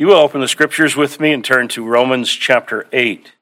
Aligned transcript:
You 0.00 0.06
will 0.06 0.14
open 0.14 0.40
the 0.40 0.46
scriptures 0.46 0.94
with 0.94 1.18
me 1.18 1.32
and 1.32 1.44
turn 1.44 1.66
to 1.68 1.84
Romans 1.84 2.30
chapter 2.30 2.86
8. 2.92 3.32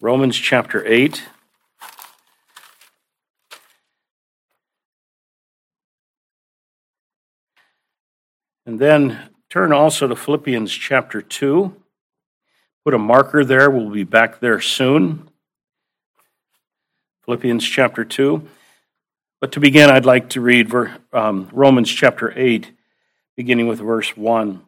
Romans 0.00 0.36
chapter 0.36 0.84
8. 0.84 1.22
And 8.66 8.80
then 8.80 9.30
turn 9.48 9.72
also 9.72 10.08
to 10.08 10.16
Philippians 10.16 10.72
chapter 10.72 11.22
2. 11.22 11.80
Put 12.84 12.92
a 12.92 12.98
marker 12.98 13.44
there. 13.44 13.70
We'll 13.70 13.88
be 13.88 14.02
back 14.02 14.40
there 14.40 14.60
soon. 14.60 15.28
Philippians 17.24 17.64
chapter 17.64 18.04
2. 18.04 18.48
But 19.44 19.52
to 19.52 19.60
begin, 19.60 19.90
I'd 19.90 20.06
like 20.06 20.30
to 20.30 20.40
read 20.40 20.72
um, 21.12 21.50
Romans 21.52 21.92
chapter 21.92 22.32
8, 22.34 22.72
beginning 23.36 23.68
with 23.68 23.78
verse 23.78 24.16
1. 24.16 24.62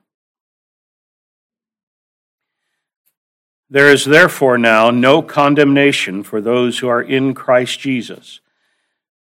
There 3.71 3.91
is 3.91 4.05
therefore 4.05 4.59
now 4.59 4.91
no 4.91 5.23
condemnation 5.23 6.23
for 6.23 6.43
those 6.43 6.81
who 6.81 6.89
are 6.89 7.01
in 7.01 7.33
Christ 7.33 7.81
Jesus. 7.81 8.41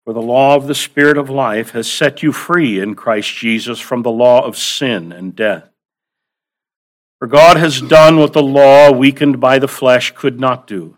For 0.04 0.12
the 0.12 0.20
law 0.20 0.54
of 0.54 0.66
the 0.66 0.74
Spirit 0.74 1.16
of 1.16 1.30
life 1.30 1.70
has 1.70 1.90
set 1.90 2.22
you 2.22 2.30
free 2.30 2.78
in 2.78 2.94
Christ 2.94 3.34
Jesus 3.34 3.80
from 3.80 4.02
the 4.02 4.10
law 4.10 4.44
of 4.44 4.58
sin 4.58 5.12
and 5.12 5.34
death. 5.34 5.70
For 7.20 7.26
God 7.26 7.56
has 7.56 7.80
done 7.80 8.18
what 8.18 8.34
the 8.34 8.42
law, 8.42 8.92
weakened 8.92 9.40
by 9.40 9.58
the 9.58 9.66
flesh, 9.66 10.14
could 10.14 10.38
not 10.38 10.66
do 10.66 10.97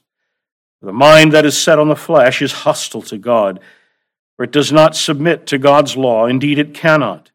The 0.81 0.91
mind 0.91 1.31
that 1.33 1.45
is 1.45 1.57
set 1.57 1.77
on 1.77 1.89
the 1.89 1.95
flesh 1.95 2.41
is 2.41 2.51
hostile 2.51 3.03
to 3.03 3.17
God, 3.17 3.59
for 4.35 4.43
it 4.43 4.51
does 4.51 4.71
not 4.71 4.95
submit 4.95 5.45
to 5.47 5.57
God's 5.59 5.95
law. 5.95 6.25
Indeed, 6.25 6.57
it 6.57 6.73
cannot. 6.73 7.31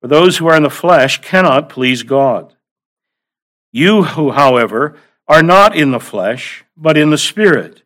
For 0.00 0.08
those 0.08 0.38
who 0.38 0.46
are 0.46 0.56
in 0.56 0.62
the 0.62 0.70
flesh 0.70 1.20
cannot 1.20 1.68
please 1.68 2.02
God. 2.02 2.54
You 3.72 4.04
who, 4.04 4.30
however, 4.30 4.96
are 5.26 5.42
not 5.42 5.76
in 5.76 5.90
the 5.90 6.00
flesh, 6.00 6.64
but 6.76 6.96
in 6.96 7.10
the 7.10 7.18
Spirit, 7.18 7.82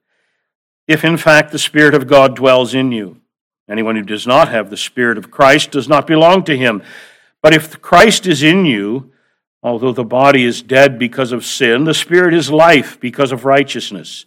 if 0.86 1.04
in 1.04 1.16
fact 1.16 1.50
the 1.50 1.58
Spirit 1.58 1.94
of 1.94 2.06
God 2.06 2.36
dwells 2.36 2.74
in 2.74 2.92
you. 2.92 3.20
Anyone 3.68 3.96
who 3.96 4.02
does 4.02 4.26
not 4.26 4.48
have 4.50 4.70
the 4.70 4.76
Spirit 4.76 5.18
of 5.18 5.30
Christ 5.30 5.72
does 5.72 5.88
not 5.88 6.06
belong 6.06 6.44
to 6.44 6.56
him. 6.56 6.82
But 7.42 7.54
if 7.54 7.80
Christ 7.80 8.26
is 8.26 8.42
in 8.42 8.66
you, 8.66 9.10
although 9.62 9.92
the 9.92 10.04
body 10.04 10.44
is 10.44 10.62
dead 10.62 10.98
because 10.98 11.32
of 11.32 11.44
sin, 11.44 11.84
the 11.84 11.94
Spirit 11.94 12.34
is 12.34 12.50
life 12.50 13.00
because 13.00 13.32
of 13.32 13.44
righteousness. 13.44 14.26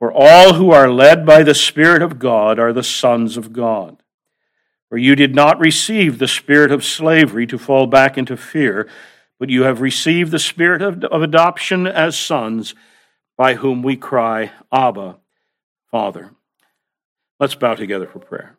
For 0.00 0.10
all 0.12 0.54
who 0.54 0.72
are 0.72 0.90
led 0.90 1.24
by 1.24 1.44
the 1.44 1.54
Spirit 1.54 2.02
of 2.02 2.18
God 2.18 2.58
are 2.58 2.72
the 2.72 2.82
sons 2.82 3.36
of 3.36 3.52
God. 3.52 4.02
For 4.88 4.96
you 4.96 5.14
did 5.14 5.34
not 5.34 5.60
receive 5.60 6.18
the 6.18 6.26
spirit 6.26 6.72
of 6.72 6.82
slavery 6.82 7.46
to 7.46 7.58
fall 7.58 7.86
back 7.86 8.18
into 8.18 8.36
fear, 8.36 8.88
but 9.38 9.50
you 9.50 9.62
have 9.62 9.80
received 9.80 10.32
the 10.32 10.38
spirit 10.40 10.82
of, 10.82 11.04
of 11.04 11.22
adoption 11.22 11.86
as 11.86 12.18
sons, 12.18 12.74
by 13.36 13.54
whom 13.54 13.84
we 13.84 13.94
cry, 13.94 14.50
Abba, 14.72 15.18
Father. 15.90 16.32
Let's 17.38 17.54
bow 17.54 17.74
together 17.74 18.06
for 18.06 18.18
prayer. 18.18 18.56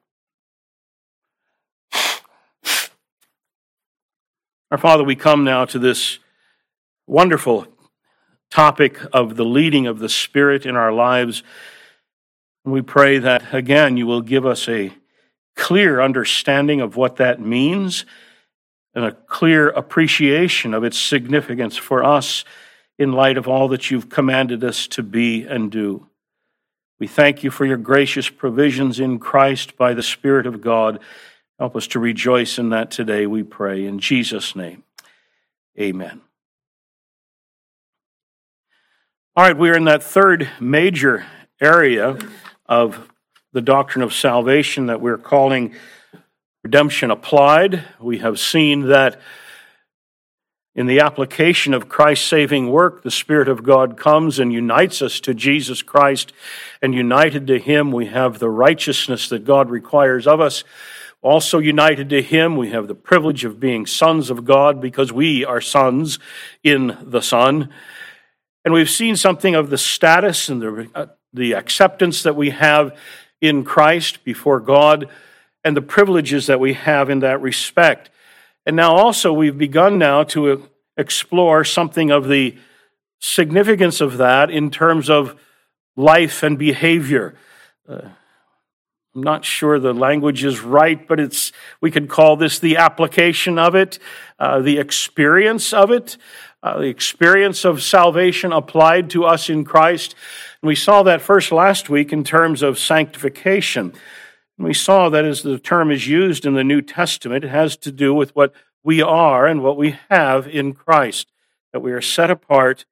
Our 4.71 4.77
Father, 4.77 5.03
we 5.03 5.17
come 5.17 5.43
now 5.43 5.65
to 5.65 5.79
this 5.79 6.19
wonderful 7.07 7.67
topic 8.51 8.99
of 9.13 9.37
the 9.37 9.45
leading 9.45 9.87
of 9.87 9.99
the 9.99 10.09
Spirit 10.09 10.65
in 10.65 10.75
our 10.75 10.91
lives. 10.91 11.41
We 12.63 12.81
pray 12.81 13.17
that, 13.17 13.53
again, 13.53 13.97
you 13.97 14.05
will 14.05 14.21
give 14.21 14.45
us 14.45 14.69
a 14.69 14.93
clear 15.55 16.01
understanding 16.01 16.81
of 16.81 16.95
what 16.95 17.15
that 17.15 17.39
means 17.39 18.05
and 18.93 19.05
a 19.05 19.13
clear 19.13 19.69
appreciation 19.69 20.73
of 20.73 20.83
its 20.83 20.99
significance 20.99 21.77
for 21.77 22.03
us 22.03 22.43
in 22.99 23.13
light 23.13 23.37
of 23.37 23.47
all 23.47 23.67
that 23.69 23.89
you've 23.89 24.09
commanded 24.09 24.63
us 24.63 24.85
to 24.87 25.01
be 25.01 25.43
and 25.43 25.71
do. 25.71 26.07
We 26.99 27.07
thank 27.07 27.43
you 27.43 27.49
for 27.49 27.65
your 27.65 27.77
gracious 27.77 28.29
provisions 28.29 28.99
in 28.99 29.17
Christ 29.17 29.75
by 29.75 29.93
the 29.93 30.03
Spirit 30.03 30.45
of 30.45 30.61
God. 30.61 30.99
Help 31.57 31.75
us 31.75 31.87
to 31.87 31.99
rejoice 31.99 32.59
in 32.59 32.69
that 32.69 32.91
today, 32.91 33.25
we 33.25 33.43
pray. 33.43 33.85
In 33.85 33.97
Jesus' 33.97 34.55
name, 34.55 34.83
amen. 35.79 36.21
All 39.33 39.45
right, 39.45 39.57
we're 39.57 39.77
in 39.77 39.85
that 39.85 40.03
third 40.03 40.49
major 40.59 41.25
area 41.61 42.17
of 42.65 43.09
the 43.53 43.61
doctrine 43.61 44.03
of 44.03 44.13
salvation 44.13 44.87
that 44.87 44.99
we're 44.99 45.17
calling 45.17 45.73
redemption 46.65 47.11
applied. 47.11 47.81
We 48.01 48.17
have 48.17 48.41
seen 48.41 48.89
that 48.89 49.21
in 50.75 50.85
the 50.85 50.99
application 50.99 51.73
of 51.73 51.87
Christ's 51.87 52.27
saving 52.27 52.71
work, 52.71 53.03
the 53.03 53.09
Spirit 53.09 53.47
of 53.47 53.63
God 53.63 53.95
comes 53.95 54.37
and 54.37 54.51
unites 54.51 55.01
us 55.01 55.21
to 55.21 55.33
Jesus 55.33 55.81
Christ, 55.81 56.33
and 56.81 56.93
united 56.93 57.47
to 57.47 57.57
Him, 57.57 57.93
we 57.93 58.07
have 58.07 58.39
the 58.39 58.49
righteousness 58.49 59.29
that 59.29 59.45
God 59.45 59.69
requires 59.69 60.27
of 60.27 60.41
us. 60.41 60.65
Also, 61.21 61.57
united 61.57 62.09
to 62.09 62.21
Him, 62.21 62.57
we 62.57 62.71
have 62.71 62.89
the 62.89 62.95
privilege 62.95 63.45
of 63.45 63.61
being 63.61 63.85
sons 63.85 64.29
of 64.29 64.43
God 64.43 64.81
because 64.81 65.13
we 65.13 65.45
are 65.45 65.61
sons 65.61 66.19
in 66.65 66.97
the 67.01 67.21
Son. 67.21 67.69
And 68.63 68.73
we've 68.73 68.89
seen 68.89 69.15
something 69.15 69.55
of 69.55 69.69
the 69.69 69.77
status 69.77 70.49
and 70.49 70.61
the, 70.61 70.89
uh, 70.93 71.05
the 71.33 71.53
acceptance 71.53 72.23
that 72.23 72.35
we 72.35 72.51
have 72.51 72.95
in 73.39 73.63
Christ 73.63 74.23
before 74.23 74.59
God 74.59 75.07
and 75.63 75.75
the 75.75 75.81
privileges 75.81 76.47
that 76.47 76.59
we 76.59 76.73
have 76.73 77.09
in 77.09 77.19
that 77.19 77.41
respect. 77.41 78.09
And 78.65 78.75
now 78.75 78.95
also 78.95 79.33
we've 79.33 79.57
begun 79.57 79.97
now 79.97 80.23
to 80.25 80.69
explore 80.95 81.63
something 81.63 82.11
of 82.11 82.27
the 82.27 82.57
significance 83.19 84.01
of 84.01 84.17
that 84.17 84.51
in 84.51 84.69
terms 84.69 85.09
of 85.09 85.39
life 85.95 86.43
and 86.43 86.57
behavior. 86.57 87.35
Uh, 87.87 88.09
I'm 89.13 89.23
not 89.23 89.43
sure 89.43 89.77
the 89.77 89.93
language 89.93 90.43
is 90.45 90.61
right, 90.61 91.05
but 91.05 91.19
it's 91.19 91.51
we 91.81 91.91
could 91.91 92.07
call 92.07 92.37
this 92.37 92.59
the 92.59 92.77
application 92.77 93.59
of 93.59 93.75
it, 93.75 93.99
uh, 94.39 94.61
the 94.61 94.77
experience 94.77 95.73
of 95.73 95.91
it 95.91 96.17
uh, 96.63 96.79
the 96.79 96.87
experience 96.87 97.65
of 97.65 97.81
salvation 97.81 98.51
applied 98.51 99.09
to 99.09 99.25
us 99.25 99.49
in 99.49 99.63
Christ. 99.63 100.15
And 100.61 100.67
we 100.67 100.75
saw 100.75 101.03
that 101.03 101.21
first 101.21 101.51
last 101.51 101.89
week 101.89 102.13
in 102.13 102.23
terms 102.23 102.61
of 102.61 102.77
sanctification. 102.77 103.93
And 104.57 104.67
we 104.67 104.73
saw 104.73 105.09
that 105.09 105.25
as 105.25 105.41
the 105.41 105.57
term 105.57 105.89
is 105.89 106.07
used 106.07 106.45
in 106.45 106.53
the 106.53 106.63
New 106.63 106.81
Testament, 106.81 107.43
it 107.43 107.49
has 107.49 107.75
to 107.77 107.91
do 107.91 108.13
with 108.13 108.35
what 108.35 108.53
we 108.83 109.01
are 109.01 109.47
and 109.47 109.63
what 109.63 109.77
we 109.77 109.97
have 110.09 110.47
in 110.47 110.73
Christ, 110.73 111.31
that 111.73 111.81
we 111.81 111.91
are 111.91 112.01
set 112.01 112.29
apart, 112.29 112.85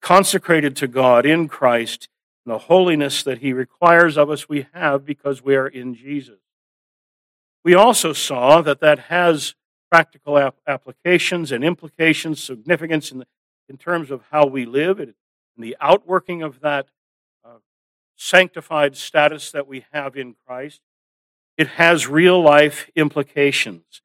consecrated 0.00 0.76
to 0.76 0.86
God 0.86 1.26
in 1.26 1.48
Christ, 1.48 2.08
and 2.44 2.54
the 2.54 2.58
holiness 2.58 3.22
that 3.22 3.38
He 3.38 3.52
requires 3.52 4.16
of 4.16 4.30
us 4.30 4.48
we 4.48 4.66
have 4.74 5.04
because 5.04 5.42
we 5.42 5.56
are 5.56 5.68
in 5.68 5.94
Jesus. 5.94 6.38
We 7.64 7.74
also 7.74 8.12
saw 8.12 8.62
that 8.62 8.80
that 8.80 8.98
has 9.00 9.54
practical 9.92 10.38
ap- 10.38 10.56
applications 10.66 11.52
and 11.52 11.62
implications, 11.62 12.42
significance 12.42 13.12
in, 13.12 13.18
the, 13.18 13.26
in 13.68 13.76
terms 13.76 14.10
of 14.10 14.22
how 14.30 14.46
we 14.46 14.64
live, 14.64 14.98
and 14.98 15.12
the 15.58 15.76
outworking 15.82 16.42
of 16.42 16.60
that 16.60 16.86
uh, 17.44 17.58
sanctified 18.16 18.96
status 18.96 19.50
that 19.50 19.68
we 19.68 19.84
have 19.92 20.16
in 20.16 20.34
Christ. 20.46 20.80
It 21.58 21.66
has 21.66 22.08
real 22.08 22.42
life 22.42 22.88
implications. 22.96 24.00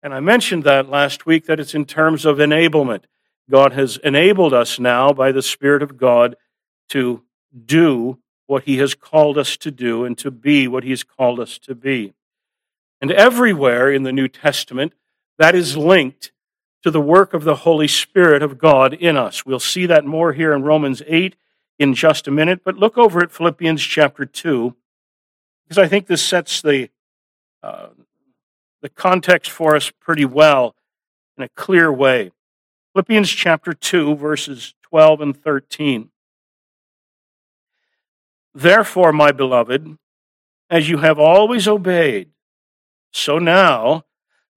And 0.00 0.14
I 0.14 0.20
mentioned 0.20 0.62
that 0.62 0.88
last 0.88 1.26
week 1.26 1.46
that 1.46 1.58
it's 1.58 1.74
in 1.74 1.86
terms 1.86 2.24
of 2.24 2.36
enablement. 2.36 3.06
God 3.50 3.72
has 3.72 3.96
enabled 4.04 4.54
us 4.54 4.78
now 4.78 5.12
by 5.12 5.32
the 5.32 5.42
Spirit 5.42 5.82
of 5.82 5.96
God 5.96 6.36
to 6.90 7.24
do 7.64 8.20
what 8.46 8.62
He 8.62 8.78
has 8.78 8.94
called 8.94 9.38
us 9.38 9.56
to 9.56 9.72
do 9.72 10.04
and 10.04 10.16
to 10.18 10.30
be 10.30 10.68
what 10.68 10.84
He 10.84 10.90
has 10.90 11.02
called 11.02 11.40
us 11.40 11.58
to 11.58 11.74
be. 11.74 12.14
And 13.00 13.10
everywhere 13.10 13.90
in 13.90 14.04
the 14.04 14.12
New 14.12 14.28
Testament, 14.28 14.92
that 15.38 15.54
is 15.54 15.76
linked 15.76 16.32
to 16.82 16.90
the 16.90 17.00
work 17.00 17.34
of 17.34 17.44
the 17.44 17.56
Holy 17.56 17.88
Spirit 17.88 18.42
of 18.42 18.58
God 18.58 18.94
in 18.94 19.16
us. 19.16 19.44
We'll 19.44 19.58
see 19.58 19.86
that 19.86 20.04
more 20.04 20.32
here 20.32 20.52
in 20.52 20.62
Romans 20.62 21.02
8 21.06 21.36
in 21.78 21.94
just 21.94 22.26
a 22.26 22.30
minute, 22.30 22.60
but 22.64 22.76
look 22.76 22.96
over 22.96 23.20
at 23.22 23.32
Philippians 23.32 23.82
chapter 23.82 24.24
2, 24.24 24.74
because 25.64 25.78
I 25.78 25.88
think 25.88 26.06
this 26.06 26.22
sets 26.22 26.62
the, 26.62 26.88
uh, 27.62 27.88
the 28.80 28.88
context 28.88 29.50
for 29.50 29.76
us 29.76 29.90
pretty 29.90 30.24
well 30.24 30.74
in 31.36 31.44
a 31.44 31.48
clear 31.50 31.92
way. 31.92 32.30
Philippians 32.94 33.28
chapter 33.28 33.74
2, 33.74 34.14
verses 34.14 34.74
12 34.82 35.20
and 35.20 35.36
13. 35.36 36.08
Therefore, 38.54 39.12
my 39.12 39.32
beloved, 39.32 39.98
as 40.70 40.88
you 40.88 40.98
have 40.98 41.18
always 41.18 41.68
obeyed, 41.68 42.30
so 43.12 43.38
now, 43.38 44.05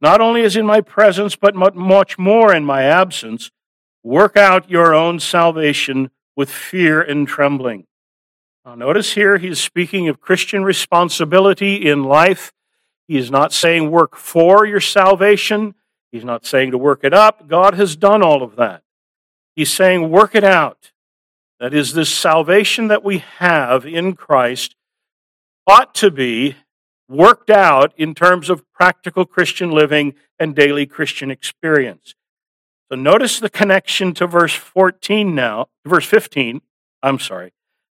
not 0.02 0.22
only 0.22 0.44
as 0.44 0.56
in 0.56 0.66
my 0.66 0.82
presence, 0.82 1.36
but 1.36 1.56
much 1.56 2.18
more 2.18 2.54
in 2.54 2.64
my 2.64 2.84
absence, 2.84 3.52
work 4.04 4.38
out 4.38 4.70
your 4.70 4.94
own 4.94 5.20
salvation 5.20 6.10
with 6.36 6.50
fear 6.50 7.02
and 7.02 7.28
trembling. 7.28 7.86
Now, 8.66 8.76
notice 8.76 9.14
here 9.14 9.38
he's 9.38 9.60
speaking 9.60 10.08
of 10.08 10.22
Christian 10.22 10.64
responsibility 10.64 11.90
in 11.90 12.04
life. 12.04 12.54
He 13.08 13.18
is 13.18 13.32
not 13.32 13.52
saying 13.52 13.90
work 13.90 14.16
for 14.16 14.66
your 14.66 14.80
salvation. 14.80 15.76
He's 16.12 16.24
not 16.24 16.46
saying 16.46 16.72
to 16.72 16.78
work 16.78 17.04
it 17.04 17.14
up. 17.14 17.48
God 17.48 17.74
has 17.74 17.96
done 17.96 18.24
all 18.24 18.44
of 18.44 18.56
that. 18.56 18.84
He's 19.56 19.72
saying 19.72 20.10
work 20.10 20.36
it 20.36 20.44
out. 20.44 20.92
That 21.60 21.74
is, 21.74 21.94
this 21.94 22.10
salvation 22.10 22.88
that 22.88 23.04
we 23.04 23.18
have 23.40 23.86
in 23.86 24.16
Christ 24.16 24.76
ought 25.68 25.94
to 25.96 26.10
be 26.10 26.56
worked 27.10 27.50
out 27.50 27.94
in 27.98 28.14
terms 28.14 28.50
of 28.50 28.72
practical 28.72 29.26
Christian 29.26 29.72
living 29.72 30.14
and 30.40 30.56
daily 30.56 30.86
Christian 30.86 31.32
experience. 31.32 32.16
So 32.90 32.96
notice 32.96 33.40
the 33.40 33.50
connection 33.50 34.14
to 34.16 34.28
verse 34.28 34.54
14 34.54 35.36
now, 35.36 35.68
verse 35.86 36.06
15, 36.06 36.62
I'm 37.04 37.20
sorry, 37.20 37.52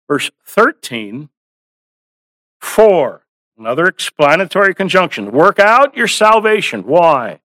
verse 0.09 0.31
13, 0.47 1.31
4, 2.61 3.27
another 3.59 3.87
explanatory 3.87 4.75
conjunction. 4.75 5.33
Work 5.33 5.59
out 5.59 5.97
your 5.97 6.09
salvation. 6.09 6.83
Why? 6.85 7.41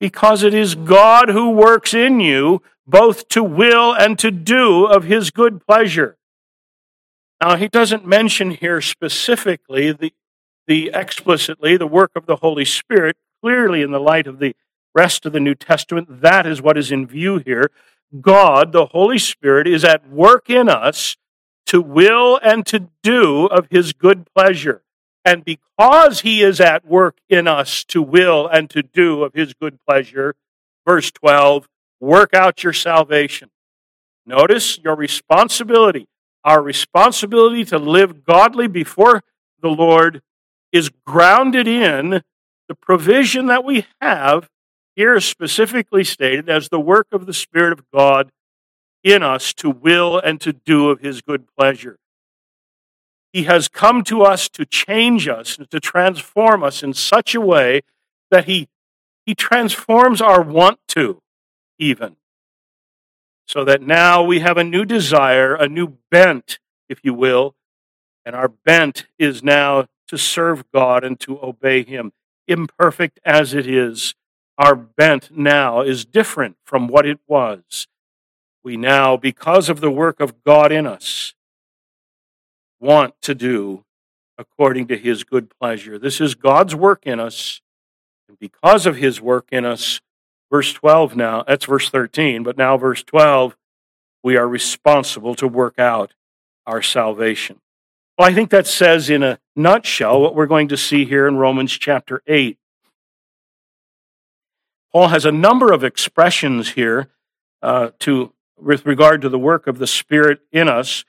Because 0.00 0.42
it 0.42 0.54
is 0.54 0.74
God 0.74 1.28
who 1.28 1.50
works 1.50 1.94
in 1.94 2.20
you 2.20 2.62
both 2.86 3.28
to 3.28 3.42
will 3.42 3.94
and 3.94 4.18
to 4.18 4.30
do 4.30 4.86
of 4.86 5.04
his 5.04 5.30
good 5.30 5.64
pleasure. 5.66 6.16
Now, 7.40 7.56
he 7.56 7.68
doesn't 7.68 8.06
mention 8.06 8.50
here 8.50 8.80
specifically 8.80 9.92
the, 9.92 10.12
the 10.66 10.90
explicitly 10.94 11.76
the 11.76 11.86
work 11.86 12.12
of 12.14 12.26
the 12.26 12.36
Holy 12.36 12.64
Spirit, 12.64 13.16
clearly 13.42 13.82
in 13.82 13.90
the 13.90 14.00
light 14.00 14.26
of 14.26 14.38
the 14.38 14.54
rest 14.94 15.26
of 15.26 15.32
the 15.32 15.40
New 15.40 15.54
Testament. 15.54 16.22
That 16.22 16.46
is 16.46 16.62
what 16.62 16.78
is 16.78 16.92
in 16.92 17.06
view 17.06 17.38
here. 17.38 17.70
God, 18.20 18.72
the 18.72 18.86
Holy 18.86 19.18
Spirit, 19.18 19.66
is 19.66 19.84
at 19.84 20.08
work 20.08 20.50
in 20.50 20.68
us 20.68 21.16
to 21.66 21.80
will 21.80 22.38
and 22.42 22.66
to 22.66 22.88
do 23.02 23.46
of 23.46 23.68
his 23.70 23.92
good 23.92 24.26
pleasure. 24.34 24.82
And 25.24 25.44
because 25.44 26.20
he 26.22 26.42
is 26.42 26.60
at 26.60 26.86
work 26.86 27.18
in 27.28 27.46
us 27.46 27.84
to 27.84 28.02
will 28.02 28.46
and 28.46 28.68
to 28.70 28.82
do 28.82 29.22
of 29.22 29.32
his 29.34 29.54
good 29.54 29.78
pleasure, 29.88 30.34
verse 30.86 31.10
12, 31.12 31.68
work 32.00 32.34
out 32.34 32.64
your 32.64 32.72
salvation. 32.72 33.50
Notice 34.26 34.78
your 34.78 34.96
responsibility. 34.96 36.08
Our 36.44 36.60
responsibility 36.60 37.64
to 37.66 37.78
live 37.78 38.24
godly 38.24 38.66
before 38.66 39.22
the 39.60 39.68
Lord 39.68 40.22
is 40.72 40.90
grounded 41.06 41.68
in 41.68 42.22
the 42.68 42.74
provision 42.74 43.46
that 43.46 43.64
we 43.64 43.86
have 44.00 44.48
here 44.96 45.20
specifically 45.20 46.04
stated 46.04 46.48
as 46.48 46.68
the 46.68 46.80
work 46.80 47.06
of 47.12 47.26
the 47.26 47.34
Spirit 47.34 47.72
of 47.72 47.84
God 47.92 48.30
in 49.04 49.22
us 49.22 49.52
to 49.54 49.70
will 49.70 50.18
and 50.18 50.40
to 50.40 50.52
do 50.52 50.90
of 50.90 51.00
His 51.00 51.22
good 51.22 51.46
pleasure. 51.56 51.98
He 53.32 53.44
has 53.44 53.68
come 53.68 54.04
to 54.04 54.22
us 54.22 54.48
to 54.50 54.66
change 54.66 55.26
us, 55.28 55.58
to 55.70 55.80
transform 55.80 56.62
us 56.62 56.82
in 56.82 56.92
such 56.92 57.34
a 57.34 57.40
way 57.40 57.80
that 58.30 58.44
He, 58.44 58.68
he 59.24 59.34
transforms 59.34 60.20
our 60.20 60.42
want 60.42 60.78
to, 60.88 61.20
even. 61.78 62.16
So 63.46 63.64
that 63.64 63.82
now 63.82 64.22
we 64.22 64.40
have 64.40 64.56
a 64.56 64.64
new 64.64 64.84
desire, 64.84 65.54
a 65.54 65.68
new 65.68 65.98
bent, 66.10 66.58
if 66.88 67.00
you 67.02 67.14
will, 67.14 67.54
and 68.24 68.36
our 68.36 68.48
bent 68.48 69.06
is 69.18 69.42
now 69.42 69.86
to 70.12 70.18
serve 70.18 70.70
God 70.72 71.04
and 71.04 71.18
to 71.20 71.42
obey 71.42 71.82
Him, 71.82 72.12
imperfect 72.46 73.18
as 73.24 73.54
it 73.54 73.66
is 73.66 74.14
our 74.58 74.76
bent 74.76 75.34
now 75.34 75.80
is 75.80 76.04
different 76.04 76.56
from 76.64 76.86
what 76.86 77.06
it 77.06 77.18
was. 77.26 77.88
We 78.62 78.76
now, 78.76 79.16
because 79.16 79.70
of 79.70 79.80
the 79.80 79.90
work 79.90 80.20
of 80.20 80.44
God 80.44 80.70
in 80.70 80.86
us, 80.86 81.34
want 82.78 83.14
to 83.22 83.34
do 83.34 83.84
according 84.36 84.88
to 84.88 84.98
his 84.98 85.24
good 85.24 85.48
pleasure. 85.58 85.98
This 85.98 86.20
is 86.20 86.34
God's 86.34 86.74
work 86.74 87.06
in 87.06 87.18
us. 87.18 87.62
And 88.28 88.38
because 88.38 88.84
of 88.84 88.96
his 88.96 89.20
work 89.20 89.48
in 89.50 89.64
us, 89.64 90.00
verse 90.50 90.72
12 90.74 91.16
now, 91.16 91.44
that's 91.48 91.64
verse 91.64 91.88
13, 91.88 92.42
but 92.42 92.58
now 92.58 92.76
verse 92.76 93.02
12, 93.02 93.56
we 94.22 94.36
are 94.36 94.46
responsible 94.46 95.34
to 95.36 95.48
work 95.48 95.78
out 95.78 96.12
our 96.66 96.82
salvation. 96.82 97.60
Well, 98.22 98.30
I 98.30 98.34
think 98.34 98.50
that 98.50 98.68
says 98.68 99.10
in 99.10 99.24
a 99.24 99.40
nutshell 99.56 100.20
what 100.20 100.36
we're 100.36 100.46
going 100.46 100.68
to 100.68 100.76
see 100.76 101.04
here 101.04 101.26
in 101.26 101.38
Romans 101.38 101.76
chapter 101.76 102.22
8. 102.28 102.56
Paul 104.92 105.08
has 105.08 105.24
a 105.24 105.32
number 105.32 105.72
of 105.72 105.82
expressions 105.82 106.74
here 106.74 107.08
uh, 107.62 107.90
to, 107.98 108.32
with 108.56 108.86
regard 108.86 109.22
to 109.22 109.28
the 109.28 109.40
work 109.40 109.66
of 109.66 109.78
the 109.78 109.88
Spirit 109.88 110.38
in 110.52 110.68
us, 110.68 111.04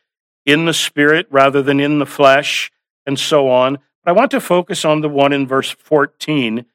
in 0.48 0.65
the 0.65 0.74
Spirit 0.74 1.27
rather 1.30 1.62
than 1.62 1.80
in 1.80 2.00
the 2.00 2.07
flesh, 2.07 2.71
and 3.06 3.19
so 3.19 3.48
on. 3.48 3.77
But 4.04 4.10
I 4.10 4.13
want 4.13 4.31
to 4.31 4.42
focus 4.42 4.83
on 4.83 5.01
the 5.01 5.10
one 5.10 5.33
in 5.33 5.45
verse 5.45 5.69
14, 5.69 6.65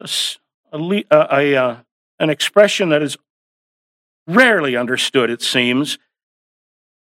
a, 0.00 0.08
a, 0.72 1.04
a, 1.10 1.56
uh, 1.56 1.76
an 2.20 2.30
expression 2.30 2.90
that 2.90 3.02
is 3.02 3.16
rarely 4.28 4.76
understood, 4.76 5.28
it 5.28 5.42
seems. 5.42 5.98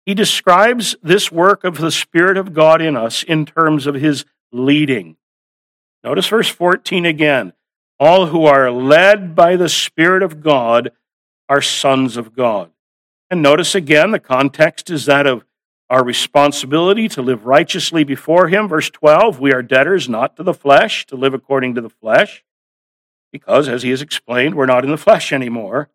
He 0.08 0.16
describes 0.16 0.96
this 1.04 1.34
work 1.34 1.66
of 1.66 1.80
the 1.80 1.92
Spirit 1.92 2.38
of 2.38 2.54
God 2.54 2.82
in 2.82 2.96
us 2.96 3.24
in 3.24 3.46
terms 3.46 3.86
of 3.86 3.96
his 3.96 4.24
leading. 4.54 5.18
Notice 6.02 6.30
verse 6.30 6.48
14 6.48 7.06
again. 7.06 7.52
All 8.00 8.28
who 8.28 8.46
are 8.46 8.72
led 8.72 9.36
by 9.36 9.58
the 9.58 9.68
Spirit 9.68 10.24
of 10.24 10.42
God 10.42 10.92
are 11.50 11.62
sons 11.62 12.16
of 12.16 12.34
God. 12.34 12.72
And 13.30 13.42
notice 13.42 13.76
again, 13.76 14.12
the 14.12 14.20
context 14.20 14.90
is 14.90 15.08
that 15.08 15.28
of 15.28 15.44
our 15.90 16.06
responsibility 16.06 17.10
to 17.10 17.22
live 17.22 17.46
righteously 17.46 18.06
before 18.06 18.48
Him. 18.48 18.70
Verse 18.70 18.90
12, 18.90 19.42
we 19.42 19.52
are 19.52 19.62
debtors 19.62 20.08
not 20.08 20.38
to 20.38 20.44
the 20.44 20.54
flesh, 20.54 21.06
to 21.08 21.18
live 21.18 21.34
according 21.34 21.76
to 21.76 21.82
the 21.82 21.90
flesh, 21.90 22.46
because, 23.34 23.68
as 23.68 23.84
He 23.84 23.90
has 23.90 24.02
explained, 24.02 24.56
we're 24.56 24.68
not 24.68 24.86
in 24.86 24.92
the 24.92 24.96
flesh 24.96 25.34
anymore. 25.34 25.90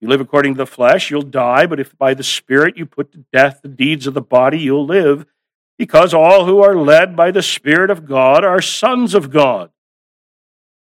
You 0.00 0.08
live 0.08 0.20
according 0.20 0.54
to 0.54 0.58
the 0.58 0.66
flesh, 0.66 1.10
you'll 1.10 1.22
die, 1.22 1.66
but 1.66 1.80
if 1.80 1.96
by 1.96 2.14
the 2.14 2.22
Spirit 2.22 2.76
you 2.76 2.84
put 2.84 3.12
to 3.12 3.24
death 3.32 3.60
the 3.62 3.68
deeds 3.68 4.06
of 4.06 4.14
the 4.14 4.20
body, 4.20 4.58
you'll 4.58 4.84
live, 4.86 5.24
because 5.78 6.12
all 6.12 6.44
who 6.44 6.62
are 6.62 6.76
led 6.76 7.16
by 7.16 7.30
the 7.30 7.42
Spirit 7.42 7.90
of 7.90 8.06
God 8.06 8.44
are 8.44 8.60
sons 8.60 9.14
of 9.14 9.30
God. 9.30 9.70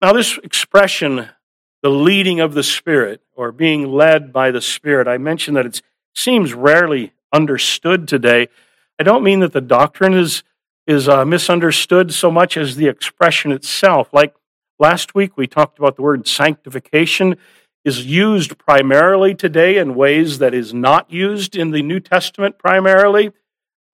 Now, 0.01 0.13
this 0.13 0.37
expression, 0.39 1.29
the 1.81 1.89
leading 1.89 2.39
of 2.39 2.53
the 2.53 2.63
Spirit 2.63 3.21
or 3.35 3.51
being 3.51 3.91
led 3.91 4.33
by 4.33 4.51
the 4.51 4.61
Spirit, 4.61 5.07
I 5.07 5.17
mentioned 5.17 5.57
that 5.57 5.65
it 5.65 5.81
seems 6.13 6.53
rarely 6.53 7.13
understood 7.31 8.07
today. 8.07 8.47
I 8.99 9.03
don't 9.03 9.23
mean 9.23 9.39
that 9.41 9.53
the 9.53 9.61
doctrine 9.61 10.13
is, 10.13 10.43
is 10.87 11.07
uh, 11.07 11.25
misunderstood 11.25 12.13
so 12.13 12.31
much 12.31 12.57
as 12.57 12.75
the 12.75 12.87
expression 12.87 13.51
itself. 13.51 14.13
Like 14.13 14.33
last 14.79 15.15
week, 15.15 15.37
we 15.37 15.47
talked 15.47 15.77
about 15.77 15.95
the 15.95 16.01
word 16.01 16.27
sanctification 16.27 17.37
is 17.85 18.03
used 18.03 18.57
primarily 18.57 19.35
today 19.35 19.77
in 19.77 19.93
ways 19.93 20.39
that 20.39 20.55
is 20.55 20.73
not 20.73 21.09
used 21.11 21.55
in 21.55 21.69
the 21.69 21.83
New 21.83 21.99
Testament 21.99 22.57
primarily. 22.57 23.31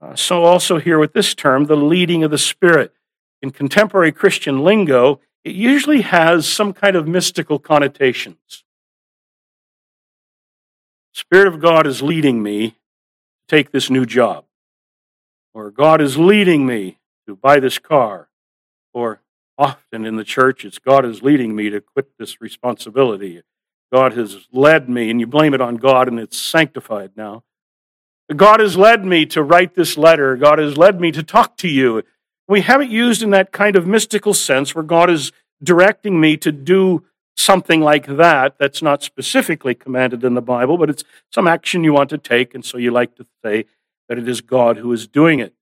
Uh, 0.01 0.15
so, 0.15 0.45
also 0.45 0.79
here 0.79 0.97
with 0.97 1.13
this 1.13 1.35
term, 1.35 1.65
the 1.65 1.75
leading 1.75 2.23
of 2.23 2.31
the 2.31 2.37
Spirit. 2.37 2.93
In 3.41 3.51
contemporary 3.51 4.13
Christian 4.13 4.63
lingo, 4.63 5.19
it 5.43 5.53
usually 5.53 6.01
has 6.01 6.47
some 6.47 6.73
kind 6.73 6.95
of 6.95 7.07
mystical 7.07 7.59
connotations. 7.59 8.63
Spirit 11.13 11.47
of 11.47 11.59
God 11.59 11.85
is 11.85 12.01
leading 12.01 12.41
me 12.41 12.69
to 12.69 12.75
take 13.47 13.71
this 13.71 13.89
new 13.89 14.05
job, 14.05 14.45
or 15.53 15.69
God 15.69 15.99
is 15.99 16.17
leading 16.17 16.65
me 16.65 16.97
to 17.27 17.35
buy 17.35 17.59
this 17.59 17.77
car, 17.77 18.29
or 18.93 19.21
often 19.57 20.05
in 20.05 20.15
the 20.15 20.23
church 20.23 20.63
it's 20.63 20.79
God 20.79 21.05
is 21.05 21.21
leading 21.21 21.55
me 21.55 21.69
to 21.69 21.81
quit 21.81 22.17
this 22.17 22.39
responsibility. 22.39 23.41
God 23.91 24.13
has 24.13 24.47
led 24.51 24.89
me, 24.89 25.09
and 25.09 25.19
you 25.19 25.27
blame 25.27 25.53
it 25.53 25.61
on 25.61 25.75
God, 25.75 26.07
and 26.07 26.19
it's 26.19 26.37
sanctified 26.37 27.11
now. 27.15 27.43
God 28.33 28.61
has 28.61 28.77
led 28.77 29.03
me 29.03 29.25
to 29.27 29.43
write 29.43 29.75
this 29.75 29.97
letter. 29.97 30.37
God 30.37 30.59
has 30.59 30.77
led 30.77 31.01
me 31.01 31.11
to 31.11 31.21
talk 31.21 31.57
to 31.57 31.67
you. 31.67 32.03
We 32.47 32.61
have 32.61 32.81
it 32.81 32.89
used 32.89 33.21
in 33.21 33.31
that 33.31 33.51
kind 33.51 33.75
of 33.75 33.85
mystical 33.85 34.33
sense 34.33 34.73
where 34.73 34.83
God 34.83 35.09
is 35.09 35.31
directing 35.61 36.19
me 36.19 36.37
to 36.37 36.51
do 36.51 37.05
something 37.35 37.81
like 37.81 38.05
that. 38.07 38.55
That's 38.57 38.81
not 38.81 39.03
specifically 39.03 39.75
commanded 39.75 40.23
in 40.23 40.33
the 40.33 40.41
Bible, 40.41 40.77
but 40.77 40.89
it's 40.89 41.03
some 41.31 41.47
action 41.47 41.83
you 41.83 41.93
want 41.93 42.09
to 42.11 42.17
take, 42.17 42.55
and 42.55 42.63
so 42.63 42.77
you 42.77 42.91
like 42.91 43.15
to 43.15 43.25
say 43.43 43.65
that 44.07 44.17
it 44.17 44.27
is 44.27 44.41
God 44.41 44.77
who 44.77 44.91
is 44.93 45.07
doing 45.07 45.39
it. 45.39 45.53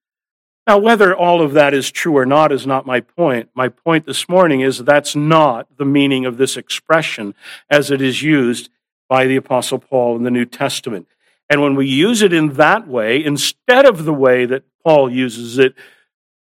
Now, 0.69 0.77
whether 0.77 1.15
all 1.15 1.41
of 1.41 1.53
that 1.53 1.73
is 1.73 1.89
true 1.89 2.15
or 2.15 2.27
not 2.27 2.51
is 2.51 2.67
not 2.67 2.85
my 2.85 3.01
point. 3.01 3.49
My 3.55 3.69
point 3.69 4.05
this 4.05 4.29
morning 4.29 4.61
is 4.61 4.77
that's 4.77 5.15
not 5.15 5.65
the 5.77 5.83
meaning 5.83 6.27
of 6.27 6.38
this 6.38 6.57
expression 6.57 7.33
as 7.71 7.89
it 7.89 8.03
is 8.03 8.21
used 8.21 8.69
by 9.07 9.25
the 9.25 9.35
Apostle 9.35 9.79
Paul 9.79 10.15
in 10.15 10.21
the 10.21 10.29
New 10.29 10.45
Testament. 10.45 11.07
And 11.49 11.63
when 11.63 11.73
we 11.73 11.88
use 11.88 12.21
it 12.21 12.33
in 12.33 12.53
that 12.53 12.88
way, 12.88 13.25
instead 13.25 13.88
of 13.88 14.05
the 14.05 14.13
way 14.13 14.45
that 14.45 14.61
Paul 14.85 15.11
uses 15.11 15.57
it, 15.57 15.73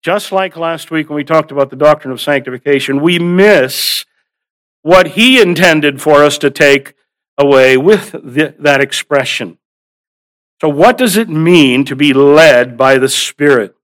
just 0.02 0.32
like 0.32 0.56
last 0.56 0.90
week 0.90 1.10
when 1.10 1.16
we 1.16 1.22
talked 1.22 1.52
about 1.52 1.68
the 1.68 1.76
doctrine 1.76 2.10
of 2.10 2.18
sanctification, 2.18 3.02
we 3.02 3.18
miss 3.18 4.06
what 4.80 5.08
he 5.08 5.42
intended 5.42 6.00
for 6.00 6.24
us 6.24 6.38
to 6.38 6.50
take 6.50 6.94
away 7.36 7.76
with 7.76 8.12
the, 8.12 8.54
that 8.60 8.80
expression. 8.80 9.58
So, 10.62 10.70
what 10.70 10.96
does 10.96 11.18
it 11.18 11.28
mean 11.28 11.84
to 11.84 11.94
be 11.94 12.14
led 12.14 12.78
by 12.78 12.96
the 12.96 13.10
Spirit? 13.10 13.75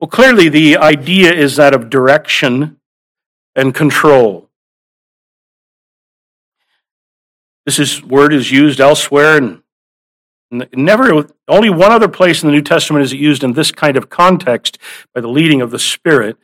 Well, 0.00 0.08
clearly, 0.08 0.48
the 0.48 0.76
idea 0.76 1.32
is 1.32 1.56
that 1.56 1.74
of 1.74 1.90
direction 1.90 2.78
and 3.54 3.74
control. 3.74 4.48
This 7.64 7.78
is, 7.78 8.02
word 8.02 8.32
is 8.32 8.50
used 8.50 8.80
elsewhere, 8.80 9.36
and 9.36 9.62
never 10.74 11.26
only 11.48 11.70
one 11.70 11.92
other 11.92 12.08
place 12.08 12.42
in 12.42 12.48
the 12.48 12.54
New 12.54 12.62
Testament 12.62 13.04
is 13.04 13.12
it 13.12 13.18
used 13.18 13.44
in 13.44 13.52
this 13.52 13.70
kind 13.70 13.96
of 13.96 14.10
context 14.10 14.78
by 15.14 15.20
the 15.20 15.28
leading 15.28 15.60
of 15.62 15.70
the 15.70 15.78
Spirit. 15.78 16.36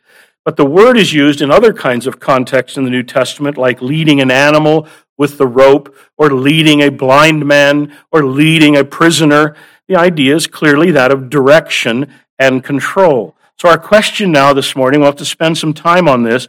But 0.45 0.55
the 0.55 0.65
word 0.65 0.97
is 0.97 1.13
used 1.13 1.41
in 1.41 1.51
other 1.51 1.73
kinds 1.73 2.07
of 2.07 2.19
contexts 2.19 2.77
in 2.77 2.85
the 2.85 2.89
New 2.89 3.03
Testament, 3.03 3.57
like 3.57 3.81
leading 3.81 4.21
an 4.21 4.31
animal 4.31 4.87
with 5.17 5.37
the 5.37 5.45
rope, 5.45 5.93
or 6.17 6.31
leading 6.31 6.81
a 6.81 6.89
blind 6.89 7.45
man, 7.45 7.93
or 8.11 8.23
leading 8.23 8.77
a 8.77 8.85
prisoner. 8.85 9.55
The 9.87 9.97
idea 9.97 10.35
is 10.35 10.47
clearly 10.47 10.91
that 10.91 11.11
of 11.11 11.29
direction 11.29 12.11
and 12.39 12.63
control. 12.63 13.35
So, 13.57 13.69
our 13.69 13.77
question 13.77 14.31
now 14.31 14.53
this 14.53 14.75
morning, 14.75 15.01
we'll 15.01 15.09
have 15.09 15.17
to 15.17 15.25
spend 15.25 15.57
some 15.57 15.73
time 15.73 16.07
on 16.07 16.23
this. 16.23 16.47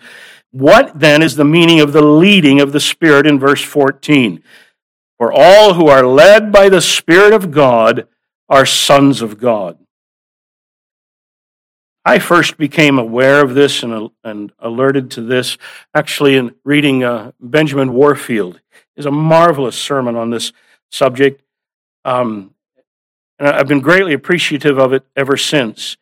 What 0.53 0.99
then 0.99 1.23
is 1.23 1.37
the 1.37 1.45
meaning 1.45 1.81
of 1.81 1.93
the 1.93 2.03
leading 2.03 2.61
of 2.61 2.73
the 2.73 2.81
Spirit 2.81 3.27
in 3.27 3.39
verse 3.39 3.63
14? 3.63 4.43
For 5.19 5.33
all 5.33 5.75
who 5.75 5.89
are 5.89 6.07
led 6.07 6.51
by 6.51 6.69
the 6.69 6.81
Spirit 6.81 7.33
of 7.33 7.51
God 7.51 8.09
are 8.49 8.65
sons 8.65 9.23
of 9.23 9.39
God. 9.39 9.79
I 12.05 12.19
first 12.19 12.57
became 12.57 12.99
aware 12.99 13.43
of 13.45 13.55
this 13.55 13.83
and, 13.83 14.11
and 14.25 14.53
alerted 14.59 15.11
to 15.13 15.23
this 15.23 15.59
actually 15.95 16.37
in 16.37 16.55
reading 16.65 17.05
uh, 17.05 17.33
Benjamin 17.39 17.93
Warfield. 17.93 18.61
is 18.97 19.05
a 19.05 19.11
marvelous 19.11 19.77
sermon 19.77 20.17
on 20.17 20.31
this 20.31 20.53
subject. 20.91 21.43
Um, 22.05 22.55
and 23.41 23.49
I've 23.49 23.67
been 23.67 23.81
greatly 23.81 24.13
appreciative 24.13 24.79
of 24.79 24.93
it 24.93 25.03
ever 25.17 25.37
since. 25.37 25.97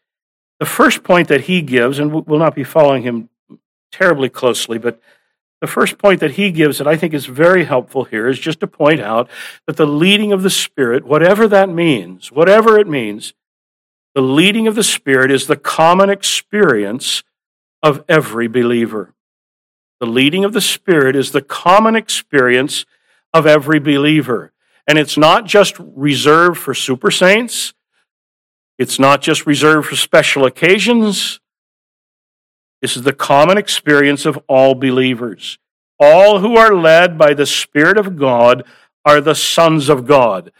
The 0.58 0.66
first 0.66 1.04
point 1.04 1.28
that 1.28 1.42
he 1.42 1.62
gives, 1.62 2.00
and 2.00 2.12
we'll 2.12 2.40
not 2.40 2.56
be 2.56 2.64
following 2.64 3.04
him 3.04 3.28
terribly 3.92 4.28
closely, 4.28 4.76
but 4.76 5.00
the 5.60 5.68
first 5.68 5.98
point 5.98 6.20
that 6.20 6.32
he 6.32 6.50
gives 6.50 6.78
that 6.78 6.86
I 6.88 6.96
think 6.96 7.14
is 7.14 7.26
very 7.26 7.64
helpful 7.64 8.04
here 8.04 8.28
is 8.28 8.38
just 8.38 8.60
to 8.60 8.66
point 8.66 9.00
out 9.00 9.30
that 9.66 9.76
the 9.76 9.86
leading 9.86 10.32
of 10.32 10.42
the 10.42 10.50
Spirit, 10.50 11.04
whatever 11.04 11.46
that 11.48 11.68
means, 11.68 12.30
whatever 12.32 12.78
it 12.78 12.88
means, 12.88 13.34
the 14.14 14.20
leading 14.20 14.66
of 14.66 14.74
the 14.74 14.82
Spirit 14.82 15.30
is 15.30 15.46
the 15.46 15.56
common 15.56 16.10
experience 16.10 17.22
of 17.82 18.04
every 18.08 18.48
believer. 18.48 19.14
The 20.00 20.06
leading 20.06 20.44
of 20.44 20.52
the 20.52 20.60
Spirit 20.60 21.14
is 21.14 21.30
the 21.30 21.42
common 21.42 21.94
experience 21.94 22.84
of 23.32 23.46
every 23.46 23.78
believer. 23.78 24.52
And 24.88 24.98
it's 24.98 25.18
not 25.18 25.44
just 25.44 25.76
reserved 25.78 26.58
for 26.58 26.74
super 26.74 27.10
saints. 27.10 27.74
It's 28.78 28.98
not 28.98 29.20
just 29.20 29.46
reserved 29.46 29.88
for 29.88 29.96
special 29.96 30.46
occasions. 30.46 31.40
This 32.80 32.96
is 32.96 33.02
the 33.02 33.12
common 33.12 33.58
experience 33.58 34.24
of 34.24 34.38
all 34.48 34.74
believers. 34.74 35.58
All 36.00 36.38
who 36.38 36.56
are 36.56 36.74
led 36.74 37.18
by 37.18 37.34
the 37.34 37.46
Spirit 37.46 37.98
of 37.98 38.16
God 38.16 38.64
are 39.04 39.20
the 39.20 39.34
sons 39.34 39.88
of 39.88 40.06
God. 40.06 40.52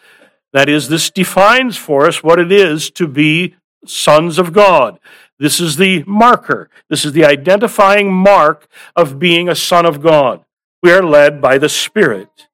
That 0.52 0.68
is, 0.68 0.88
this 0.88 1.10
defines 1.10 1.76
for 1.76 2.06
us 2.06 2.22
what 2.22 2.38
it 2.38 2.50
is 2.50 2.90
to 2.92 3.06
be 3.06 3.54
sons 3.86 4.38
of 4.38 4.52
God. 4.52 4.98
This 5.38 5.60
is 5.60 5.76
the 5.76 6.02
marker. 6.04 6.68
This 6.90 7.04
is 7.04 7.12
the 7.12 7.24
identifying 7.24 8.12
mark 8.12 8.66
of 8.96 9.18
being 9.18 9.48
a 9.48 9.54
son 9.54 9.86
of 9.86 10.02
God. 10.02 10.44
We 10.82 10.90
are 10.90 11.02
led 11.02 11.40
by 11.40 11.58
the 11.58 11.68
Spirit. 11.68 12.47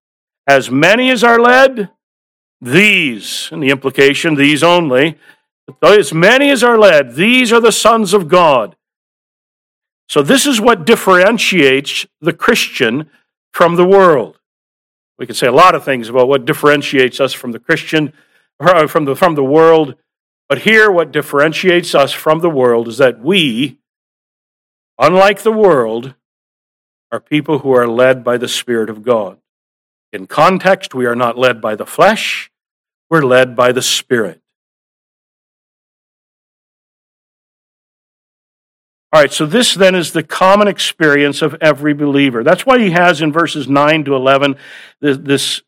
As 0.47 0.71
many 0.71 1.11
as 1.11 1.25
are 1.25 1.41
led, 1.41 1.91
these, 2.61 3.49
and 3.51 3.63
the 3.63 3.71
implication, 3.71 4.35
these 4.35 4.63
only, 4.63 5.19
as 5.83 6.13
many 6.13 6.51
as 6.51 6.63
are 6.63 6.79
led, 6.79 7.15
these 7.15 7.53
are 7.53 7.61
the 7.61 7.73
sons 7.73 8.13
of 8.13 8.29
God. 8.29 8.77
So, 10.09 10.23
this 10.23 10.47
is 10.47 10.61
what 10.61 10.85
differentiates 10.85 12.07
the 12.21 12.33
Christian 12.33 13.11
from 13.53 13.77
the 13.77 13.87
world. 13.87 14.39
We 15.19 15.27
can 15.27 15.35
say 15.35 15.47
a 15.47 15.53
lot 15.53 15.75
of 15.75 15.85
things 15.85 16.09
about 16.09 16.29
what 16.29 16.45
differentiates 16.45 17.21
us 17.21 17.33
from 17.33 17.53
the 17.53 17.59
Christian, 17.59 18.13
uh, 18.61 18.87
from 18.87 19.07
the, 19.07 19.17
from 19.17 19.35
the 19.35 19.45
world, 19.45 19.95
but 20.49 20.59
here, 20.59 20.91
what 20.91 21.13
differentiates 21.13 21.95
us 21.95 22.13
from 22.13 22.41
the 22.41 22.51
world 22.51 22.87
is 22.89 22.99
that 22.99 23.21
we, 23.21 23.79
unlike 24.99 25.43
the 25.43 25.53
world, 25.53 26.15
are 27.11 27.21
people 27.21 27.61
who 27.61 27.73
are 27.73 27.89
led 27.89 28.23
by 28.23 28.37
the 28.37 28.49
Spirit 28.49 28.91
of 28.91 29.03
God. 29.03 29.39
In 30.15 30.29
context, 30.29 30.95
we 30.95 31.07
are 31.07 31.17
not 31.17 31.37
led 31.37 31.61
by 31.61 31.75
the 31.75 31.85
flesh, 31.85 32.49
we're 33.11 33.23
led 33.23 33.57
by 33.57 33.73
the 33.73 33.83
Spirit. 33.83 34.41
All 39.13 39.21
right, 39.21 39.33
so 39.33 39.45
this 39.45 39.75
then 39.75 39.97
is 39.97 40.13
the 40.13 40.23
common 40.23 40.69
experience 40.69 41.43
of 41.43 41.57
every 41.61 41.95
believer. 41.95 42.45
That's 42.45 42.65
why 42.65 42.79
he 42.79 42.93
has 42.93 43.23
in 43.23 43.33
verses 43.33 43.69
9 43.69 44.05
to 44.05 44.15
11 44.15 44.57
this, 45.01 45.19
this 45.19 45.63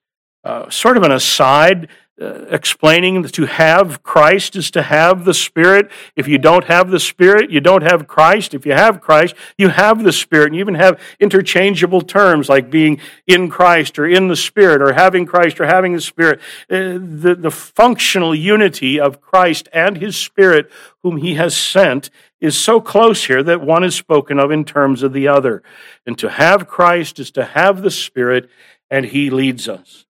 uh, 0.44 0.70
sort 0.70 0.96
of 0.96 1.02
an 1.02 1.12
aside 1.12 1.88
uh, 2.18 2.46
explaining 2.48 3.20
that 3.20 3.34
to 3.34 3.44
have 3.44 4.02
Christ 4.02 4.56
is 4.56 4.70
to 4.70 4.80
have 4.80 5.26
the 5.26 5.34
Spirit. 5.34 5.90
If 6.14 6.26
you 6.26 6.38
don't 6.38 6.64
have 6.64 6.90
the 6.90 6.98
Spirit, 6.98 7.50
you 7.50 7.60
don't 7.60 7.82
have 7.82 8.08
Christ. 8.08 8.54
If 8.54 8.64
you 8.64 8.72
have 8.72 9.02
Christ, 9.02 9.34
you 9.58 9.68
have 9.68 10.02
the 10.02 10.14
Spirit. 10.14 10.46
And 10.46 10.54
you 10.54 10.60
even 10.60 10.76
have 10.76 10.98
interchangeable 11.20 12.00
terms 12.00 12.48
like 12.48 12.70
being 12.70 13.00
in 13.26 13.50
Christ 13.50 13.98
or 13.98 14.06
in 14.06 14.28
the 14.28 14.36
Spirit 14.36 14.80
or 14.80 14.94
having 14.94 15.26
Christ 15.26 15.60
or 15.60 15.66
having 15.66 15.92
the 15.92 16.00
Spirit. 16.00 16.40
Uh, 16.70 16.96
the, 16.98 17.36
the 17.38 17.50
functional 17.50 18.34
unity 18.34 18.98
of 18.98 19.20
Christ 19.20 19.68
and 19.74 19.98
His 19.98 20.16
Spirit, 20.16 20.70
whom 21.02 21.18
He 21.18 21.34
has 21.34 21.54
sent, 21.54 22.08
is 22.40 22.56
so 22.56 22.80
close 22.80 23.26
here 23.26 23.42
that 23.42 23.60
one 23.60 23.84
is 23.84 23.94
spoken 23.94 24.38
of 24.38 24.50
in 24.50 24.64
terms 24.64 25.02
of 25.02 25.12
the 25.12 25.28
other. 25.28 25.62
And 26.06 26.16
to 26.18 26.30
have 26.30 26.66
Christ 26.66 27.18
is 27.18 27.30
to 27.32 27.44
have 27.44 27.82
the 27.82 27.90
Spirit, 27.90 28.48
and 28.90 29.04
He 29.04 29.28
leads 29.28 29.68
us. 29.68 30.05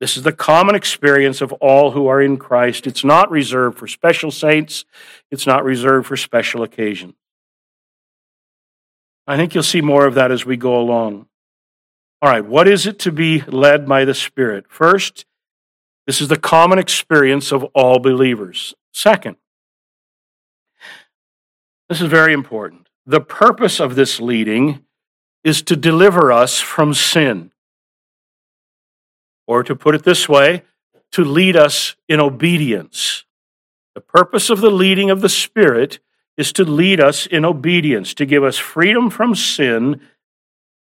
This 0.00 0.16
is 0.16 0.22
the 0.22 0.32
common 0.32 0.74
experience 0.74 1.40
of 1.40 1.52
all 1.54 1.90
who 1.90 2.06
are 2.06 2.22
in 2.22 2.36
Christ. 2.36 2.86
It's 2.86 3.04
not 3.04 3.30
reserved 3.30 3.78
for 3.78 3.88
special 3.88 4.30
saints, 4.30 4.84
it's 5.30 5.46
not 5.46 5.64
reserved 5.64 6.06
for 6.06 6.16
special 6.16 6.62
occasions. 6.62 7.14
I 9.26 9.36
think 9.36 9.54
you'll 9.54 9.62
see 9.62 9.82
more 9.82 10.06
of 10.06 10.14
that 10.14 10.30
as 10.30 10.46
we 10.46 10.56
go 10.56 10.78
along. 10.78 11.26
All 12.22 12.30
right, 12.30 12.44
what 12.44 12.66
is 12.66 12.86
it 12.86 12.98
to 13.00 13.12
be 13.12 13.42
led 13.42 13.86
by 13.86 14.04
the 14.04 14.14
Spirit? 14.14 14.66
First, 14.68 15.26
this 16.06 16.20
is 16.20 16.28
the 16.28 16.38
common 16.38 16.78
experience 16.78 17.52
of 17.52 17.64
all 17.74 17.98
believers. 17.98 18.74
Second, 18.92 19.36
this 21.88 22.00
is 22.00 22.08
very 22.08 22.32
important. 22.32 22.88
The 23.04 23.20
purpose 23.20 23.80
of 23.80 23.94
this 23.94 24.20
leading 24.20 24.84
is 25.44 25.62
to 25.62 25.76
deliver 25.76 26.32
us 26.32 26.60
from 26.60 26.94
sin. 26.94 27.52
Or 29.48 29.64
to 29.64 29.74
put 29.74 29.96
it 29.96 30.04
this 30.04 30.28
way, 30.28 30.62
to 31.12 31.24
lead 31.24 31.56
us 31.56 31.96
in 32.06 32.20
obedience. 32.20 33.24
The 33.94 34.02
purpose 34.02 34.50
of 34.50 34.60
the 34.60 34.70
leading 34.70 35.10
of 35.10 35.22
the 35.22 35.28
Spirit 35.28 35.98
is 36.36 36.52
to 36.52 36.64
lead 36.64 37.00
us 37.00 37.26
in 37.26 37.44
obedience, 37.44 38.12
to 38.14 38.26
give 38.26 38.44
us 38.44 38.58
freedom 38.58 39.08
from 39.08 39.34
sin, 39.34 40.00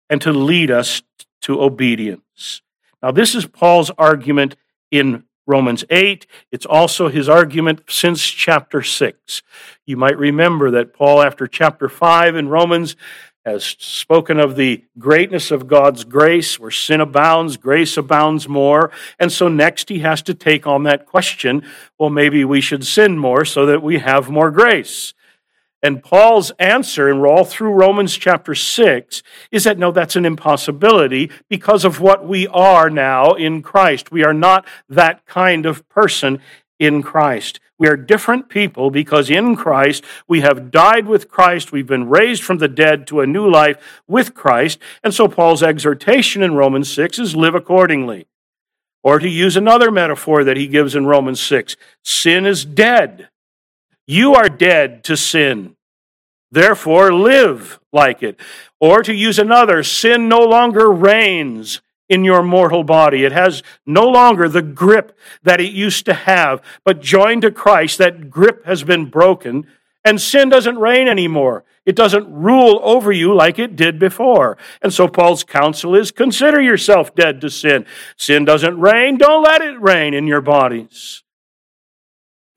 and 0.08 0.23
to 0.23 0.32
lead 0.32 0.70
us 0.70 1.02
to 1.42 1.61
obedience. 1.61 2.62
Now, 3.02 3.11
this 3.11 3.34
is 3.34 3.44
Paul's 3.44 3.90
argument 3.99 4.56
in 4.90 5.25
Romans 5.46 5.84
8. 5.90 6.26
It's 6.52 6.64
also 6.64 7.08
his 7.08 7.28
argument 7.28 7.82
since 7.88 8.23
chapter 8.23 8.82
6. 8.82 9.42
You 9.84 9.96
might 9.96 10.16
remember 10.16 10.70
that 10.70 10.94
Paul, 10.94 11.23
after 11.23 11.46
chapter 11.49 11.88
5 11.88 12.37
in 12.37 12.49
Romans, 12.49 12.96
has 13.44 13.76
spoken 13.78 14.40
of 14.40 14.56
the 14.56 14.84
greatness 14.98 15.50
of 15.50 15.66
God's 15.66 16.04
grace, 16.04 16.58
where 16.58 16.70
sin 16.70 17.00
abounds, 17.00 17.56
grace 17.56 17.96
abounds 17.96 18.48
more. 18.48 18.90
And 19.18 19.30
so 19.30 19.48
next 19.48 19.90
he 19.90 19.98
has 19.98 20.22
to 20.22 20.34
take 20.34 20.66
on 20.66 20.84
that 20.84 21.06
question 21.06 21.62
well, 21.98 22.10
maybe 22.10 22.44
we 22.44 22.60
should 22.60 22.86
sin 22.86 23.18
more 23.18 23.44
so 23.44 23.66
that 23.66 23.82
we 23.82 23.98
have 23.98 24.30
more 24.30 24.50
grace. 24.50 25.14
And 25.82 26.02
Paul's 26.02 26.50
answer, 26.52 27.10
and 27.10 27.20
we're 27.20 27.28
all 27.28 27.44
through 27.44 27.74
Romans 27.74 28.16
chapter 28.16 28.54
6, 28.54 29.22
is 29.52 29.64
that 29.64 29.78
no, 29.78 29.92
that's 29.92 30.16
an 30.16 30.24
impossibility 30.24 31.30
because 31.50 31.84
of 31.84 32.00
what 32.00 32.26
we 32.26 32.46
are 32.48 32.88
now 32.88 33.32
in 33.32 33.60
Christ. 33.60 34.10
We 34.10 34.24
are 34.24 34.32
not 34.32 34.66
that 34.88 35.26
kind 35.26 35.66
of 35.66 35.86
person 35.90 36.40
in 36.78 37.02
Christ. 37.02 37.60
We 37.78 37.88
are 37.88 37.97
different 37.97 38.49
people 38.49 38.90
because 38.90 39.31
in 39.31 39.57
Christ 39.57 40.04
we 40.28 40.43
have 40.43 40.71
died 40.71 41.07
with 41.07 41.28
Christ, 41.28 41.73
we've 41.73 41.87
been 41.87 42.09
raised 42.09 42.43
from 42.43 42.59
the 42.59 42.69
dead 42.69 43.07
to 43.09 43.21
a 43.21 43.26
new 43.26 43.50
life 43.50 44.02
with 44.07 44.35
Christ. 44.35 44.78
And 45.02 45.12
so 45.12 45.26
Paul's 45.26 45.62
exhortation 45.62 46.43
in 46.43 46.54
Romans 46.54 46.93
6 46.93 47.19
is 47.19 47.37
live 47.37 47.54
accordingly. 47.54 48.26
Or 49.02 49.19
to 49.19 49.28
use 49.28 49.57
another 49.57 49.90
metaphor 49.90 50.45
that 50.45 50.57
he 50.57 50.66
gives 50.66 50.95
in 50.95 51.07
Romans 51.07 51.40
6, 51.40 51.76
sin 52.02 52.47
is 52.47 52.64
dead. 52.64 53.28
You 54.07 54.35
are 54.35 54.49
dead 54.49 55.04
to 55.04 55.16
sin. 55.16 55.76
Therefore, 56.50 57.12
live 57.12 57.81
like 57.93 58.23
it. 58.23 58.38
Or 58.81 59.02
to 59.02 59.12
use 59.12 59.38
another, 59.38 59.83
sin 59.83 60.28
no 60.28 60.40
longer 60.40 60.90
reigns 60.90 61.83
in 62.08 62.25
your 62.25 62.42
mortal 62.42 62.84
body. 62.84 63.25
It 63.25 63.32
has 63.32 63.62
no 63.87 64.06
longer 64.06 64.49
the 64.49 64.62
grip 64.62 65.16
that 65.42 65.61
it 65.61 65.73
used 65.73 66.04
to 66.06 66.14
have, 66.14 66.62
but 66.84 67.00
joined 67.00 67.42
to 67.42 67.50
Christ, 67.50 67.99
that 67.99 68.30
grip 68.30 68.64
has 68.66 68.84
been 68.84 69.06
broken, 69.06 69.66
and 70.04 70.20
sin 70.20 70.49
doesn't 70.50 70.76
reign 70.76 71.08
anymore. 71.08 71.64
It 71.87 71.96
doesn't 71.96 72.32
rule 72.32 72.80
over 72.82 73.12
you 73.12 73.34
like 73.34 73.58
it 73.58 73.76
did 73.76 73.99
before. 73.99 74.56
And 74.82 74.92
so 74.92 75.08
Paul's 75.08 75.44
counsel 75.44 75.94
is 75.94 76.11
consider 76.11 76.61
yourself 76.61 77.14
dead 77.14 77.40
to 77.40 77.50
sin. 77.50 77.87
Sin 78.16 78.44
doesn't 78.44 78.78
reign, 78.78 79.16
don't 79.16 79.42
let 79.42 79.62
it 79.62 79.80
reign 79.80 80.14
in 80.14 80.26
your 80.26 80.40
bodies. 80.40 81.23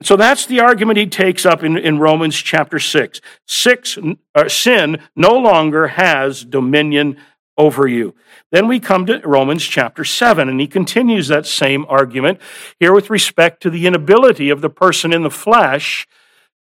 So 0.02 0.16
that's 0.16 0.46
the 0.46 0.60
argument 0.60 0.98
he 0.98 1.06
takes 1.06 1.44
up 1.44 1.64
in, 1.64 1.76
in 1.76 1.98
Romans 1.98 2.36
chapter 2.36 2.78
6. 2.78 3.20
Six 3.46 3.98
uh, 4.34 4.48
sin 4.48 5.02
no 5.16 5.32
longer 5.32 5.88
has 5.88 6.44
dominion 6.44 7.16
over 7.56 7.88
you. 7.88 8.14
Then 8.50 8.66
we 8.66 8.80
come 8.80 9.04
to 9.06 9.20
Romans 9.24 9.62
chapter 9.64 10.04
7, 10.04 10.48
and 10.48 10.58
he 10.58 10.66
continues 10.66 11.28
that 11.28 11.46
same 11.46 11.84
argument 11.88 12.40
here 12.80 12.94
with 12.94 13.10
respect 13.10 13.62
to 13.62 13.70
the 13.70 13.86
inability 13.86 14.48
of 14.48 14.62
the 14.62 14.70
person 14.70 15.12
in 15.12 15.22
the 15.22 15.30
flesh 15.30 16.06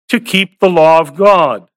to 0.09 0.19
keep 0.19 0.59
the 0.59 0.69
law 0.69 0.99
of 0.99 1.15
God. 1.15 1.69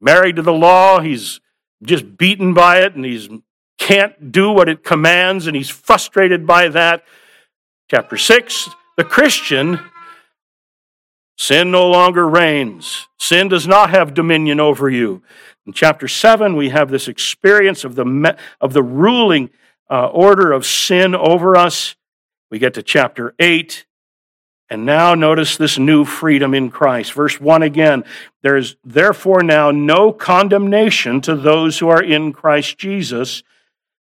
Married 0.00 0.36
to 0.36 0.42
the 0.42 0.52
law, 0.52 1.00
he's 1.00 1.40
just 1.82 2.16
beaten 2.16 2.54
by 2.54 2.80
it, 2.80 2.94
and 2.94 3.04
he 3.04 3.42
can't 3.78 4.32
do 4.32 4.50
what 4.50 4.68
it 4.68 4.82
commands, 4.82 5.46
and 5.46 5.54
he's 5.54 5.68
frustrated 5.68 6.46
by 6.46 6.68
that. 6.68 7.04
Chapter 7.90 8.16
6, 8.16 8.70
the 8.96 9.04
Christian 9.04 9.78
Sin 11.36 11.70
no 11.70 11.88
longer 11.88 12.28
reigns. 12.28 13.08
Sin 13.18 13.48
does 13.48 13.66
not 13.66 13.90
have 13.90 14.14
dominion 14.14 14.60
over 14.60 14.88
you. 14.88 15.22
In 15.66 15.72
chapter 15.72 16.06
7, 16.06 16.56
we 16.56 16.68
have 16.68 16.90
this 16.90 17.08
experience 17.08 17.84
of 17.84 17.94
the, 17.94 18.36
of 18.60 18.72
the 18.72 18.82
ruling 18.82 19.50
uh, 19.90 20.06
order 20.08 20.52
of 20.52 20.66
sin 20.66 21.14
over 21.14 21.56
us. 21.56 21.96
We 22.50 22.58
get 22.58 22.74
to 22.74 22.82
chapter 22.82 23.34
8, 23.38 23.86
and 24.70 24.86
now 24.86 25.14
notice 25.14 25.56
this 25.56 25.78
new 25.78 26.04
freedom 26.04 26.54
in 26.54 26.70
Christ. 26.70 27.12
Verse 27.12 27.40
1 27.40 27.62
again 27.62 28.04
there 28.42 28.56
is 28.56 28.76
therefore 28.84 29.42
now 29.42 29.70
no 29.70 30.12
condemnation 30.12 31.20
to 31.22 31.34
those 31.34 31.78
who 31.78 31.88
are 31.88 32.02
in 32.02 32.32
Christ 32.32 32.78
Jesus 32.78 33.42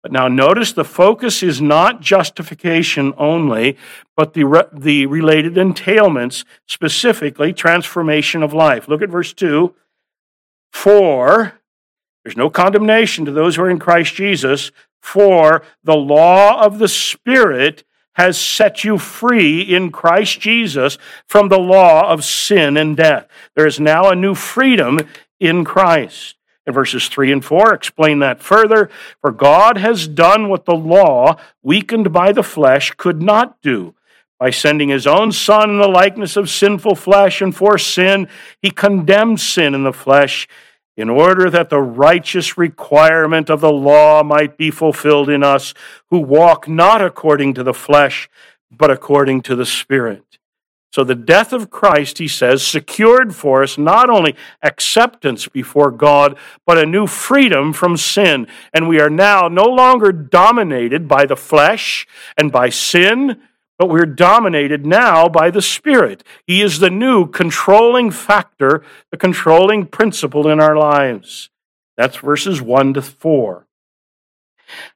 but 0.03 0.13
now 0.13 0.27
notice 0.27 0.73
the 0.73 0.85
focus 0.85 1.43
is 1.43 1.63
not 1.63 2.01
justification 2.01 3.15
only, 3.17 3.77
but 4.17 4.35
the, 4.35 4.45
re- 4.45 4.65
the 4.73 5.07
related 5.07 5.55
entailments, 5.55 6.45
specifically 6.67 7.53
transformation 7.53 8.43
of 8.43 8.53
life. 8.53 8.89
Look 8.89 9.01
at 9.01 9.11
verse 9.11 9.33
2. 9.33 9.75
For, 10.73 11.61
there's 12.25 12.37
no 12.37 12.51
condemnation 12.51 13.25
to 13.27 13.31
those 13.31 13.57
who 13.57 13.63
are 13.63 13.71
in 13.71 13.79
Christ 13.79 14.15
Jesus, 14.15 14.73
for 15.01 15.63
the 15.85 15.97
law 15.97 16.65
of 16.65 16.79
the 16.79 16.89
Spirit 16.89 17.85
has 18.15 18.39
set 18.39 18.85
you 18.85 18.99
free 18.99 19.63
in 19.63 19.91
Christ 19.91 20.41
Jesus 20.41 20.99
from 21.27 21.49
the 21.49 21.59
law 21.59 22.11
of 22.11 22.25
sin 22.25 22.77
and 22.77 22.97
death. 22.97 23.27
There 23.55 23.67
is 23.67 23.81
now 23.81 24.11
a 24.11 24.17
new 24.17 24.35
freedom 24.35 25.01
in 25.41 25.65
Christ. 25.65 26.37
And 26.67 26.75
verses 26.75 27.09
3 27.09 27.33
and 27.33 27.45
4 27.45 27.75
explain 27.75 28.21
that 28.21 28.41
further. 28.41 28.89
For 29.21 29.33
God 29.33 29.79
has 29.79 30.07
done 30.07 30.49
what 30.49 30.65
the 30.65 30.75
law, 30.75 31.37
weakened 31.63 32.13
by 32.13 32.33
the 32.33 32.43
flesh, 32.43 32.93
could 32.97 33.21
not 33.21 33.61
do. 33.63 33.95
By 34.39 34.51
sending 34.51 34.89
his 34.89 35.07
own 35.07 35.33
Son 35.33 35.71
in 35.71 35.79
the 35.79 35.89
likeness 35.89 36.37
of 36.37 36.51
sinful 36.51 36.97
flesh 36.97 37.41
and 37.41 37.55
for 37.55 37.79
sin, 37.79 38.29
he 38.61 38.71
condemned 38.71 39.41
sin 39.41 39.75
in 39.75 39.85
the 39.85 39.93
flesh 39.93 40.49
in 40.97 41.09
order 41.09 41.49
that 41.49 41.71
the 41.71 41.81
righteous 41.81 42.59
requirement 42.59 43.49
of 43.49 43.61
the 43.61 43.73
law 43.73 44.23
might 44.23 44.57
be 44.57 44.71
fulfilled 44.71 45.29
in 45.29 45.43
us 45.43 45.75
who 46.11 46.19
walk 46.19 46.69
not 46.69 47.01
according 47.01 47.55
to 47.55 47.63
the 47.63 47.75
flesh, 47.75 48.29
but 48.71 48.91
according 48.91 49.43
to 49.43 49.57
the 49.57 49.67
Spirit. 49.67 50.39
So 50.93 51.05
the 51.05 51.15
death 51.15 51.55
of 51.55 51.71
Christ, 51.71 52.19
he 52.19 52.29
says, 52.29 52.65
secured 52.65 53.35
for 53.35 53.63
us 53.63 53.79
not 53.79 54.11
only 54.11 54.37
acceptance 54.63 55.49
before 55.49 55.91
God, 55.91 56.37
but 56.67 56.77
a 56.77 56.85
new 56.85 57.07
freedom 57.07 57.73
from 57.73 57.97
sin. 57.97 58.47
And 58.75 58.89
we 58.89 59.01
are 59.01 59.09
now 59.09 59.49
no 59.49 59.65
longer 59.65 60.13
dominated 60.13 61.09
by 61.09 61.25
the 61.25 61.37
flesh 61.37 62.07
and 62.37 62.53
by 62.53 62.69
sin, 62.69 63.41
but 63.79 63.89
we're 63.89 64.05
dominated 64.05 64.85
now 64.85 65.31
by 65.31 65.51
the 65.51 65.63
Spirit. 65.63 66.25
He 66.47 66.61
is 66.61 66.79
the 66.79 66.91
new 66.91 67.27
controlling 67.27 68.11
factor, 68.11 68.85
the 69.11 69.17
controlling 69.17 69.87
principle 69.87 70.47
in 70.47 70.61
our 70.61 70.77
lives. 70.77 71.49
That's 71.97 72.19
verses 72.19 72.61
1 72.61 72.95
to 72.95 73.03
4. 73.03 73.67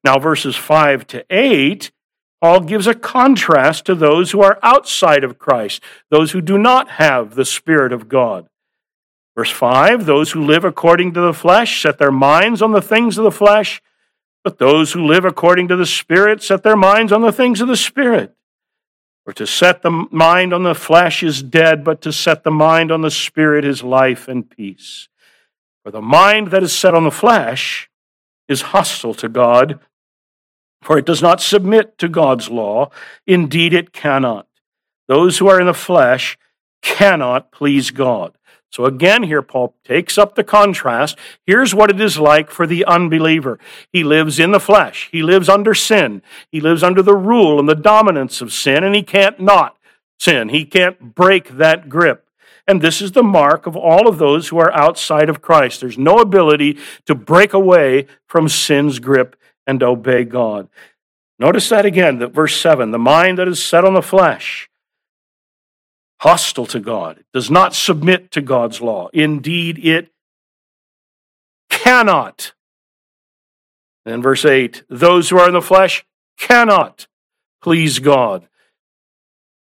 Now, 0.05 0.19
verses 0.19 0.57
5 0.57 1.07
to 1.09 1.25
8 1.31 1.91
Paul 2.41 2.61
gives 2.61 2.87
a 2.87 2.95
contrast 2.95 3.87
to 3.87 3.95
those 3.95 4.31
who 4.31 4.43
are 4.43 4.59
outside 4.63 5.25
of 5.25 5.39
Christ, 5.39 5.83
those 6.11 6.33
who 6.33 6.41
do 6.41 6.59
not 6.59 6.91
have 6.91 7.35
the 7.35 7.45
Spirit 7.45 7.93
of 7.93 8.09
God. 8.09 8.49
Verse 9.35 9.51
5 9.51 10.07
Those 10.07 10.33
who 10.33 10.45
live 10.45 10.65
according 10.65 11.15
to 11.15 11.21
the 11.21 11.33
flesh 11.33 11.83
set 11.83 11.99
their 11.99 12.13
minds 12.13 12.61
on 12.61 12.73
the 12.73 12.83
things 12.83 13.17
of 13.17 13.25
the 13.25 13.31
flesh, 13.31 13.83
but 14.45 14.59
those 14.59 14.93
who 14.93 15.05
live 15.05 15.25
according 15.25 15.69
to 15.69 15.77
the 15.77 15.87
Spirit 15.87 16.43
set 16.43 16.63
their 16.63 16.77
minds 16.77 17.11
on 17.11 17.23
the 17.23 17.33
things 17.33 17.61
of 17.61 17.69
the 17.69 17.77
Spirit. 17.77 18.35
For 19.25 19.33
to 19.33 19.47
set 19.47 19.83
the 19.83 20.07
mind 20.11 20.53
on 20.53 20.63
the 20.63 20.75
flesh 20.75 21.23
is 21.23 21.43
dead, 21.43 21.83
but 21.83 22.01
to 22.03 22.13
set 22.13 22.45
the 22.45 22.51
mind 22.51 22.93
on 22.93 23.01
the 23.01 23.11
Spirit 23.11 23.65
is 23.65 23.83
life 23.83 24.29
and 24.29 24.49
peace. 24.49 25.09
For 25.83 25.91
the 25.91 26.03
mind 26.03 26.49
that 26.49 26.63
is 26.63 26.73
set 26.73 26.95
on 26.95 27.05
the 27.05 27.11
flesh 27.11 27.91
is 28.47 28.63
hostile 28.63 29.15
to 29.15 29.29
God 29.29 29.81
for 30.87 30.97
it 30.97 31.05
does 31.05 31.21
not 31.21 31.41
submit 31.41 31.99
to 31.99 32.09
God's 32.09 32.49
law. 32.49 32.91
Indeed, 33.27 33.75
it 33.75 33.93
cannot. 33.93 34.47
Those 35.09 35.39
who 35.39 35.49
are 35.49 35.61
in 35.61 35.67
the 35.67 35.75
flesh 35.75 36.39
cannot 36.81 37.51
please 37.51 37.91
God. 37.91 38.39
So 38.71 38.85
again, 38.85 39.25
here 39.25 39.43
Paul 39.43 39.75
takes 39.83 40.17
up 40.17 40.37
the 40.37 40.45
contrast. 40.45 41.19
Here's 41.45 41.75
what 41.75 41.91
it 41.91 42.01
is 42.01 42.21
like 42.21 42.53
for 42.53 42.69
the 42.69 42.85
unbeliever. 42.85 43.59
He 43.93 44.05
lives 44.05 44.39
in 44.39 44.53
the 44.53 44.61
flesh. 44.61 45.09
He 45.11 45.25
lives 45.25 45.49
under 45.49 45.75
sin. 45.75 46.23
He 46.53 46.61
lives 46.61 46.85
under 46.85 47.03
the 47.03 47.17
rule 47.17 47.59
and 47.59 47.69
the 47.69 47.75
dominance 47.75 48.41
of 48.41 48.53
sin, 48.53 48.85
and 48.85 48.95
he 48.95 49.03
can't 49.03 49.41
not 49.41 49.77
sin. 50.21 50.51
He 50.51 50.65
can't 50.65 51.17
break 51.17 51.49
that 51.57 51.89
grip. 51.89 52.29
And 52.69 52.81
this 52.81 53.03
is 53.03 53.11
the 53.11 53.25
mark 53.25 53.67
of 53.67 53.75
all 53.75 54.07
of 54.07 54.19
those 54.19 54.49
who 54.49 54.59
are 54.59 54.73
outside 54.73 55.29
of 55.29 55.43
Christ. 55.43 55.81
There's 55.81 55.99
no 55.99 56.19
ability 56.19 56.79
to 57.07 57.17
break 57.17 57.53
away 57.53 58.07
from 58.29 58.49
sin's 58.49 59.01
grip 59.01 59.35
and 59.67 59.83
obey 59.83 60.25
God. 60.25 60.69
Notice 61.39 61.69
that 61.69 61.85
again, 61.85 62.19
that 62.19 62.33
verse 62.33 62.59
7 62.61 62.91
the 62.91 62.99
mind 62.99 63.39
that 63.39 63.49
is 63.49 63.63
set 63.63 63.85
on 63.85 63.95
the 63.95 64.03
flesh, 64.03 64.71
hostile 66.21 66.67
to 66.67 66.81
God, 66.81 67.25
does 67.33 67.51
not 67.51 67.75
submit 67.75 68.31
to 68.33 68.41
God's 68.41 68.81
law. 68.81 69.09
Indeed, 69.13 69.85
it 69.85 70.11
cannot. 71.69 72.53
And 74.05 74.23
verse 74.23 74.45
8 74.45 74.85
those 74.89 75.29
who 75.29 75.39
are 75.39 75.49
in 75.49 75.55
the 75.55 75.63
flesh 75.63 76.05
cannot 76.39 77.07
please 77.63 77.99
God. 77.99 78.49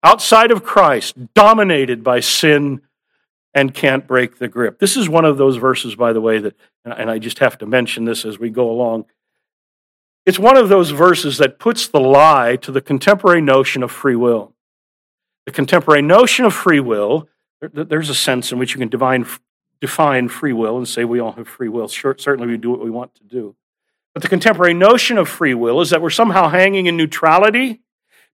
Outside 0.03 0.51
of 0.51 0.63
Christ, 0.63 1.33
dominated 1.33 2.03
by 2.03 2.19
sin 2.19 2.81
and 3.53 3.73
can't 3.73 4.07
break 4.07 4.39
the 4.39 4.47
grip. 4.47 4.79
This 4.79 4.97
is 4.97 5.07
one 5.07 5.25
of 5.25 5.37
those 5.37 5.57
verses, 5.57 5.95
by 5.95 6.11
the 6.11 6.19
way, 6.19 6.39
that, 6.39 6.55
and 6.83 7.09
I 7.09 7.19
just 7.19 7.39
have 7.39 7.57
to 7.59 7.65
mention 7.65 8.05
this 8.05 8.25
as 8.25 8.39
we 8.39 8.49
go 8.49 8.69
along. 8.69 9.05
It's 10.25 10.39
one 10.39 10.55
of 10.55 10.69
those 10.69 10.91
verses 10.91 11.37
that 11.39 11.59
puts 11.59 11.87
the 11.87 11.99
lie 11.99 12.55
to 12.57 12.71
the 12.71 12.81
contemporary 12.81 13.41
notion 13.41 13.83
of 13.83 13.91
free 13.91 14.15
will. 14.15 14.53
The 15.45 15.51
contemporary 15.51 16.01
notion 16.01 16.45
of 16.45 16.53
free 16.53 16.79
will, 16.79 17.27
there's 17.61 18.09
a 18.09 18.15
sense 18.15 18.51
in 18.51 18.59
which 18.59 18.73
you 18.73 18.79
can 18.79 18.87
divine, 18.87 19.25
define 19.81 20.29
free 20.29 20.53
will 20.53 20.77
and 20.77 20.87
say 20.87 21.03
we 21.03 21.19
all 21.19 21.33
have 21.33 21.47
free 21.47 21.67
will. 21.67 21.89
Sure, 21.89 22.15
certainly 22.17 22.49
we 22.49 22.57
do 22.57 22.71
what 22.71 22.83
we 22.83 22.89
want 22.89 23.13
to 23.15 23.23
do. 23.23 23.55
But 24.13 24.21
the 24.21 24.29
contemporary 24.29 24.73
notion 24.73 25.17
of 25.17 25.27
free 25.27 25.53
will 25.53 25.81
is 25.81 25.89
that 25.89 26.01
we're 26.01 26.09
somehow 26.09 26.47
hanging 26.47 26.85
in 26.85 26.95
neutrality 26.95 27.81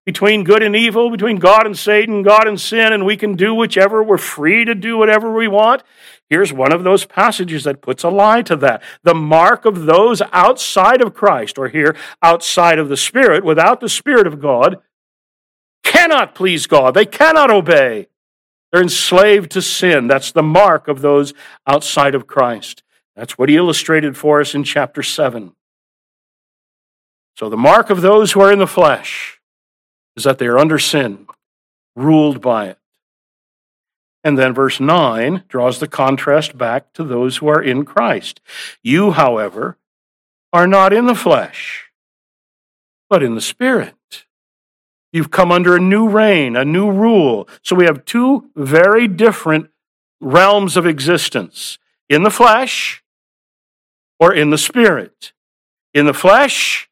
between 0.06 0.44
good 0.44 0.64
and 0.64 0.76
evil, 0.76 1.12
between 1.12 1.38
God 1.38 1.66
and 1.66 1.78
Satan, 1.78 2.24
God 2.24 2.48
and 2.48 2.60
sin, 2.60 2.94
and 2.94 3.06
we 3.06 3.18
can 3.18 3.36
do 3.36 3.54
whichever. 3.54 4.02
We're 4.02 4.18
free 4.18 4.66
to 4.66 4.74
do 4.74 4.98
whatever 4.98 5.34
we 5.34 5.48
want. 5.48 5.84
Here's 6.30 6.54
one 6.54 6.72
of 6.72 6.84
those 6.84 7.06
passages 7.06 7.64
that 7.64 7.82
puts 7.82 8.04
a 8.04 8.10
lie 8.10 8.42
to 8.44 8.56
that. 8.58 8.82
The 9.04 9.16
mark 9.16 9.66
of 9.66 9.86
those 9.86 10.22
outside 10.32 11.02
of 11.02 11.14
Christ, 11.14 11.58
or 11.58 11.70
here, 11.70 11.96
outside 12.22 12.80
of 12.80 12.90
the 12.90 12.98
Spirit, 12.98 13.44
without 13.44 13.82
the 13.82 13.90
Spirit 13.90 14.28
of 14.28 14.40
God, 14.40 14.82
cannot 15.84 16.36
please 16.36 16.68
God. 16.68 16.94
They 16.94 17.06
cannot 17.06 17.52
obey. 17.52 18.08
They're 18.72 18.82
enslaved 18.82 19.52
to 19.52 19.62
sin. 19.62 20.08
That's 20.08 20.32
the 20.32 20.44
mark 20.44 20.88
of 20.88 21.02
those 21.02 21.34
outside 21.66 22.14
of 22.14 22.28
Christ. 22.28 22.84
That's 23.16 23.38
what 23.38 23.50
he 23.50 23.58
illustrated 23.58 24.16
for 24.16 24.40
us 24.40 24.54
in 24.54 24.64
chapter 24.64 25.02
7. 25.02 25.54
So, 27.36 27.50
the 27.50 27.58
mark 27.58 27.90
of 27.90 28.02
those 28.02 28.34
who 28.34 28.42
are 28.42 28.52
in 28.52 28.60
the 28.60 28.68
flesh 28.68 29.39
is 30.16 30.24
that 30.24 30.38
they 30.38 30.48
are 30.48 30.58
under 30.58 30.80
sin, 30.80 31.28
ruled 31.96 32.42
by 32.42 32.68
it. 32.68 32.78
And 34.24 34.38
then 34.38 34.54
verse 34.54 34.80
9 34.80 35.44
draws 35.48 35.80
the 35.80 35.88
contrast 35.88 36.58
back 36.58 36.92
to 36.94 37.04
those 37.04 37.38
who 37.38 37.48
are 37.48 37.62
in 37.62 37.86
Christ. 37.86 38.42
You, 38.84 39.12
however, 39.12 39.78
are 40.52 40.68
not 40.68 40.92
in 40.92 41.06
the 41.06 41.16
flesh, 41.16 41.90
but 43.10 43.24
in 43.24 43.36
the 43.36 43.42
Spirit. 43.42 43.96
You've 45.12 45.32
come 45.32 45.52
under 45.52 45.76
a 45.76 45.80
new 45.80 46.08
reign, 46.08 46.56
a 46.56 46.66
new 46.66 46.92
rule. 46.92 47.48
So 47.64 47.76
we 47.76 47.86
have 47.86 48.06
two 48.06 48.50
very 48.56 49.08
different 49.08 49.70
realms 50.22 50.76
of 50.76 50.86
existence 50.86 51.80
in 52.10 52.24
the 52.24 52.30
flesh 52.30 53.04
or 54.20 54.34
in 54.34 54.50
the 54.50 54.58
Spirit. 54.58 55.34
In 55.94 56.06
the 56.06 56.14
flesh, 56.14 56.90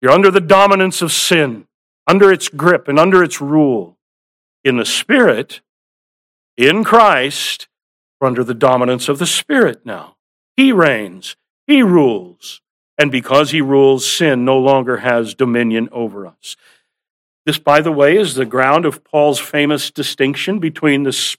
you're 0.00 0.12
under 0.12 0.30
the 0.30 0.40
dominance 0.40 1.02
of 1.02 1.10
sin, 1.10 1.65
under 2.06 2.32
its 2.32 2.48
grip 2.48 2.88
and 2.88 2.98
under 2.98 3.22
its 3.22 3.40
rule. 3.40 3.96
In 4.64 4.76
the 4.76 4.84
Spirit, 4.84 5.60
in 6.56 6.84
Christ, 6.84 7.68
we're 8.20 8.28
under 8.28 8.44
the 8.44 8.54
dominance 8.54 9.08
of 9.08 9.18
the 9.18 9.26
Spirit 9.26 9.84
now. 9.84 10.16
He 10.56 10.72
reigns, 10.72 11.36
He 11.66 11.82
rules. 11.82 12.60
And 12.98 13.12
because 13.12 13.50
He 13.50 13.60
rules, 13.60 14.10
sin 14.10 14.44
no 14.44 14.58
longer 14.58 14.98
has 14.98 15.34
dominion 15.34 15.88
over 15.92 16.26
us. 16.26 16.56
This, 17.44 17.58
by 17.58 17.80
the 17.80 17.92
way, 17.92 18.16
is 18.16 18.34
the 18.34 18.46
ground 18.46 18.84
of 18.84 19.04
Paul's 19.04 19.38
famous 19.38 19.90
distinction 19.90 20.58
between 20.58 21.04
the, 21.04 21.36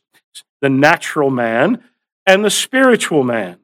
the 0.62 0.69
natural 0.69 1.30
man 1.30 1.84
and 2.25 2.45
the 2.45 2.49
spiritual 2.49 3.23
man. 3.23 3.58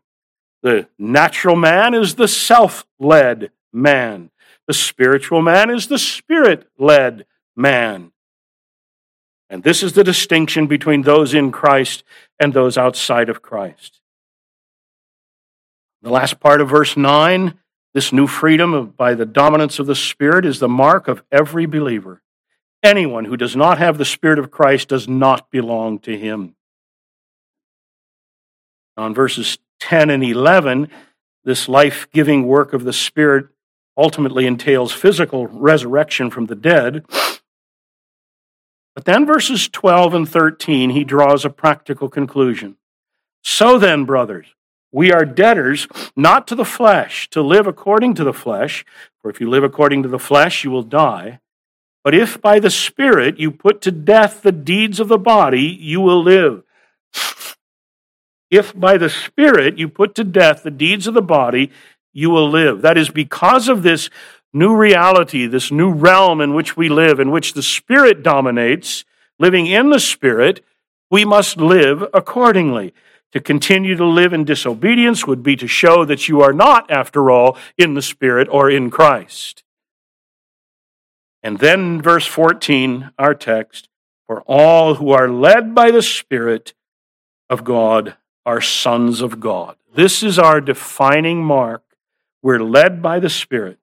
The 0.63 0.87
natural 0.97 1.55
man 1.55 1.93
is 1.93 2.15
the 2.15 2.27
self 2.27 2.85
led 2.99 3.51
man, 3.71 4.31
the 4.67 4.73
spiritual 4.73 5.41
man 5.41 5.69
is 5.69 5.87
the 5.87 5.99
spirit 5.99 6.67
led 6.77 7.25
man. 7.55 8.11
And 9.49 9.63
this 9.63 9.83
is 9.83 9.93
the 9.93 10.03
distinction 10.03 10.67
between 10.67 11.03
those 11.03 11.33
in 11.33 11.51
Christ 11.51 12.03
and 12.39 12.53
those 12.53 12.77
outside 12.77 13.29
of 13.29 13.41
Christ. 13.41 14.01
The 16.01 16.09
last 16.09 16.39
part 16.39 16.59
of 16.59 16.69
verse 16.69 16.97
9 16.97 17.59
this 17.93 18.11
new 18.11 18.25
freedom 18.25 18.93
by 18.97 19.13
the 19.13 19.25
dominance 19.25 19.77
of 19.77 19.85
the 19.85 19.95
Spirit 19.95 20.45
is 20.45 20.59
the 20.59 20.67
mark 20.67 21.07
of 21.07 21.23
every 21.31 21.67
believer. 21.67 22.21
Anyone 22.81 23.25
who 23.25 23.37
does 23.37 23.55
not 23.55 23.77
have 23.77 23.97
the 23.97 24.05
Spirit 24.05 24.39
of 24.39 24.51
Christ 24.51 24.89
does 24.89 25.07
not 25.07 25.51
belong 25.51 25.99
to 25.99 26.17
him. 26.17 26.55
On 28.97 29.13
verses 29.13 29.59
10 29.79 30.09
and 30.09 30.23
11, 30.23 30.89
this 31.43 31.69
life 31.69 32.07
giving 32.11 32.47
work 32.47 32.73
of 32.73 32.83
the 32.83 32.93
Spirit 32.93 33.47
ultimately 33.97 34.45
entails 34.45 34.91
physical 34.91 35.47
resurrection 35.47 36.29
from 36.29 36.47
the 36.47 36.55
dead. 36.55 37.05
But 38.95 39.05
then, 39.05 39.25
verses 39.25 39.67
12 39.67 40.13
and 40.13 40.29
13, 40.29 40.91
he 40.91 41.03
draws 41.03 41.45
a 41.45 41.49
practical 41.49 42.09
conclusion. 42.09 42.77
So 43.43 43.77
then, 43.79 44.05
brothers, 44.05 44.47
we 44.91 45.11
are 45.11 45.25
debtors 45.25 45.87
not 46.15 46.47
to 46.47 46.55
the 46.55 46.65
flesh, 46.65 47.27
to 47.31 47.41
live 47.41 47.65
according 47.65 48.13
to 48.15 48.23
the 48.23 48.33
flesh, 48.33 48.85
for 49.21 49.31
if 49.31 49.41
you 49.41 49.49
live 49.49 49.63
according 49.63 50.03
to 50.03 50.09
the 50.09 50.19
flesh, 50.19 50.63
you 50.63 50.69
will 50.69 50.83
die. 50.83 51.39
But 52.03 52.13
if 52.13 52.39
by 52.41 52.59
the 52.59 52.69
Spirit 52.69 53.39
you 53.39 53.49
put 53.49 53.81
to 53.81 53.91
death 53.91 54.41
the 54.41 54.51
deeds 54.51 54.99
of 54.99 55.07
the 55.07 55.17
body, 55.17 55.61
you 55.61 56.01
will 56.01 56.21
live. 56.21 56.63
If 58.51 58.77
by 58.79 58.97
the 58.97 59.09
Spirit 59.09 59.79
you 59.79 59.89
put 59.89 60.13
to 60.15 60.23
death 60.23 60.61
the 60.61 60.69
deeds 60.69 61.07
of 61.07 61.15
the 61.15 61.23
body, 61.23 61.71
you 62.13 62.29
will 62.29 62.49
live. 62.49 62.81
That 62.81 62.97
is 62.97 63.09
because 63.09 63.67
of 63.67 63.83
this 63.83 64.09
new 64.53 64.75
reality, 64.75 65.47
this 65.47 65.71
new 65.71 65.91
realm 65.91 66.39
in 66.39 66.53
which 66.53 66.77
we 66.77 66.87
live, 66.87 67.19
in 67.19 67.31
which 67.31 67.53
the 67.53 67.63
Spirit 67.63 68.23
dominates, 68.23 69.03
living 69.39 69.65
in 69.67 69.89
the 69.89 69.99
Spirit, 69.99 70.63
we 71.09 71.25
must 71.25 71.57
live 71.57 72.03
accordingly. 72.13 72.93
To 73.33 73.39
continue 73.39 73.95
to 73.95 74.05
live 74.05 74.31
in 74.31 74.45
disobedience 74.45 75.25
would 75.25 75.41
be 75.41 75.55
to 75.55 75.67
show 75.67 76.05
that 76.05 76.29
you 76.29 76.41
are 76.41 76.53
not, 76.53 76.91
after 76.91 77.31
all, 77.31 77.57
in 77.79 77.95
the 77.95 78.01
Spirit 78.01 78.47
or 78.51 78.69
in 78.69 78.91
Christ. 78.91 79.63
And 81.41 81.57
then, 81.57 82.01
verse 82.01 82.27
14, 82.27 83.11
our 83.17 83.33
text 83.33 83.89
For 84.27 84.41
all 84.43 84.95
who 84.95 85.11
are 85.11 85.29
led 85.29 85.73
by 85.73 85.89
the 85.89 86.03
Spirit 86.03 86.75
of 87.49 87.63
God 87.63 88.15
are 88.45 88.61
sons 88.61 89.19
of 89.19 89.39
God. 89.39 89.75
This 89.93 90.23
is 90.23 90.39
our 90.39 90.61
defining 90.61 91.43
mark. 91.43 91.82
We're 92.43 92.59
led 92.59 93.01
by 93.01 93.19
the 93.19 93.29
Spirit. 93.29 93.79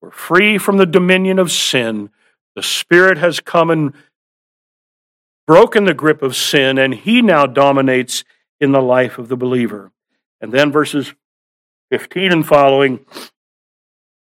We're 0.00 0.10
free 0.10 0.58
from 0.58 0.78
the 0.78 0.86
dominion 0.86 1.38
of 1.38 1.52
sin. 1.52 2.10
The 2.56 2.62
Spirit 2.62 3.18
has 3.18 3.38
come 3.38 3.70
and 3.70 3.92
broken 5.46 5.84
the 5.84 5.94
grip 5.94 6.22
of 6.22 6.34
sin, 6.34 6.78
and 6.78 6.94
He 6.94 7.22
now 7.22 7.46
dominates 7.46 8.24
in 8.58 8.72
the 8.72 8.80
life 8.80 9.18
of 9.18 9.28
the 9.28 9.36
believer. 9.36 9.92
And 10.40 10.50
then 10.50 10.72
verses 10.72 11.12
15 11.90 12.32
and 12.32 12.46
following, 12.46 13.00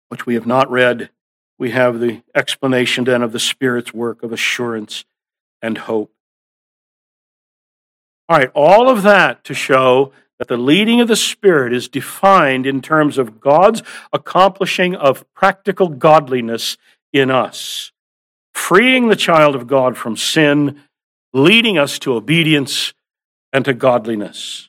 which 0.08 0.26
we 0.26 0.34
have 0.34 0.46
not 0.46 0.70
read, 0.70 1.10
we 1.58 1.70
have 1.70 2.00
the 2.00 2.22
explanation 2.34 3.04
then 3.04 3.22
of 3.22 3.32
the 3.32 3.38
Spirit's 3.38 3.92
work 3.92 4.22
of 4.22 4.32
assurance 4.32 5.04
and 5.60 5.76
hope. 5.76 6.10
All 8.28 8.38
right, 8.38 8.50
all 8.54 8.88
of 8.88 9.02
that 9.02 9.44
to 9.44 9.54
show 9.54 10.12
that 10.42 10.48
the 10.48 10.56
leading 10.56 11.00
of 11.00 11.06
the 11.06 11.14
Spirit 11.14 11.72
is 11.72 11.88
defined 11.88 12.66
in 12.66 12.82
terms 12.82 13.16
of 13.16 13.40
God's 13.40 13.80
accomplishing 14.12 14.96
of 14.96 15.24
practical 15.34 15.88
godliness 15.88 16.76
in 17.12 17.30
us, 17.30 17.92
freeing 18.52 19.06
the 19.06 19.14
child 19.14 19.54
of 19.54 19.68
God 19.68 19.96
from 19.96 20.16
sin, 20.16 20.80
leading 21.32 21.78
us 21.78 21.96
to 22.00 22.14
obedience 22.14 22.92
and 23.52 23.64
to 23.64 23.72
godliness. 23.72 24.68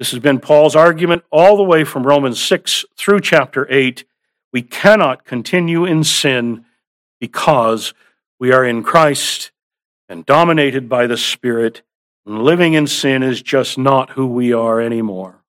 This 0.00 0.10
has 0.10 0.18
been 0.18 0.40
Paul's 0.40 0.74
argument 0.74 1.22
all 1.30 1.56
the 1.56 1.62
way 1.62 1.84
from 1.84 2.04
Romans 2.04 2.42
6 2.42 2.84
through 2.96 3.20
chapter 3.20 3.68
8. 3.70 4.04
We 4.52 4.62
cannot 4.62 5.24
continue 5.24 5.84
in 5.84 6.02
sin 6.02 6.64
because 7.20 7.94
we 8.40 8.50
are 8.50 8.64
in 8.64 8.82
Christ 8.82 9.52
and 10.08 10.26
dominated 10.26 10.88
by 10.88 11.06
the 11.06 11.16
Spirit 11.16 11.82
living 12.24 12.74
in 12.74 12.86
sin 12.86 13.22
is 13.22 13.42
just 13.42 13.78
not 13.78 14.10
who 14.10 14.26
we 14.26 14.52
are 14.52 14.80
anymore. 14.80 15.42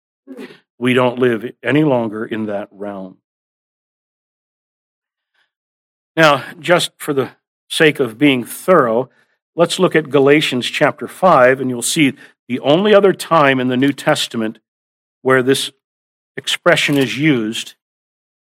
We 0.80 0.94
don't 0.94 1.20
live 1.20 1.52
any 1.62 1.84
longer 1.84 2.26
in 2.26 2.48
that 2.48 2.70
realm. 2.72 3.18
Now, 6.16 6.44
just 6.60 6.92
for 6.98 7.14
the 7.14 7.32
sake 7.70 8.00
of 8.00 8.18
being 8.18 8.44
thorough, 8.44 9.10
let's 9.56 9.80
look 9.80 9.96
at 9.96 10.10
Galatians 10.10 10.66
chapter 10.66 11.08
5, 11.08 11.62
and 11.62 11.70
you'll 11.70 11.82
see 11.82 12.14
the 12.48 12.60
only 12.60 12.94
other 12.94 13.14
time 13.14 13.60
in 13.60 13.68
the 13.68 13.78
New 13.78 13.94
Testament 13.94 14.60
where 15.22 15.44
this 15.44 15.72
expression 16.36 16.98
is 16.98 17.18
used, 17.18 17.76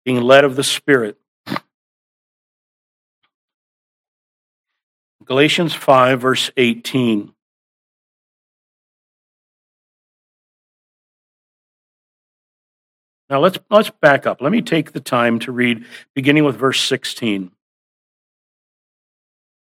being 0.04 0.20
led 0.20 0.44
of 0.44 0.56
the 0.56 0.64
Spirit. 0.64 1.16
Galatians 5.24 5.74
5, 5.74 6.20
verse 6.20 6.50
18. 6.56 7.32
Now 13.28 13.40
let's, 13.40 13.58
let's 13.70 13.90
back 13.90 14.26
up. 14.26 14.40
Let 14.40 14.52
me 14.52 14.62
take 14.62 14.92
the 14.92 15.00
time 15.00 15.38
to 15.40 15.52
read, 15.52 15.84
beginning 16.14 16.44
with 16.44 16.56
verse 16.56 16.80
16. 16.82 17.50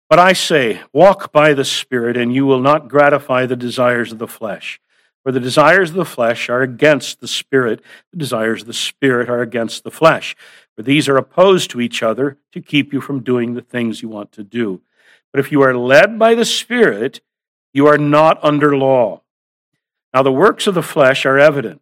But 0.09 0.19
I 0.19 0.33
say, 0.33 0.81
walk 0.93 1.31
by 1.31 1.53
the 1.53 1.65
Spirit, 1.65 2.17
and 2.17 2.33
you 2.33 2.45
will 2.45 2.59
not 2.59 2.87
gratify 2.87 3.45
the 3.45 3.55
desires 3.55 4.11
of 4.11 4.19
the 4.19 4.27
flesh. 4.27 4.79
For 5.23 5.31
the 5.31 5.39
desires 5.39 5.91
of 5.91 5.97
the 5.97 6.05
flesh 6.05 6.49
are 6.49 6.61
against 6.61 7.19
the 7.19 7.27
Spirit, 7.27 7.81
the 8.11 8.17
desires 8.17 8.61
of 8.61 8.67
the 8.67 8.73
Spirit 8.73 9.29
are 9.29 9.41
against 9.41 9.83
the 9.83 9.91
flesh. 9.91 10.35
For 10.75 10.81
these 10.81 11.07
are 11.07 11.17
opposed 11.17 11.69
to 11.71 11.81
each 11.81 12.01
other 12.01 12.37
to 12.53 12.61
keep 12.61 12.91
you 12.91 13.01
from 13.01 13.21
doing 13.21 13.53
the 13.53 13.61
things 13.61 14.01
you 14.01 14.09
want 14.09 14.31
to 14.33 14.43
do. 14.43 14.81
But 15.31 15.39
if 15.39 15.51
you 15.51 15.61
are 15.61 15.77
led 15.77 16.17
by 16.17 16.35
the 16.35 16.45
Spirit, 16.45 17.21
you 17.73 17.87
are 17.87 17.97
not 17.97 18.43
under 18.43 18.75
law. 18.75 19.21
Now, 20.13 20.23
the 20.23 20.31
works 20.31 20.67
of 20.67 20.73
the 20.73 20.81
flesh 20.81 21.25
are 21.25 21.37
evident 21.37 21.81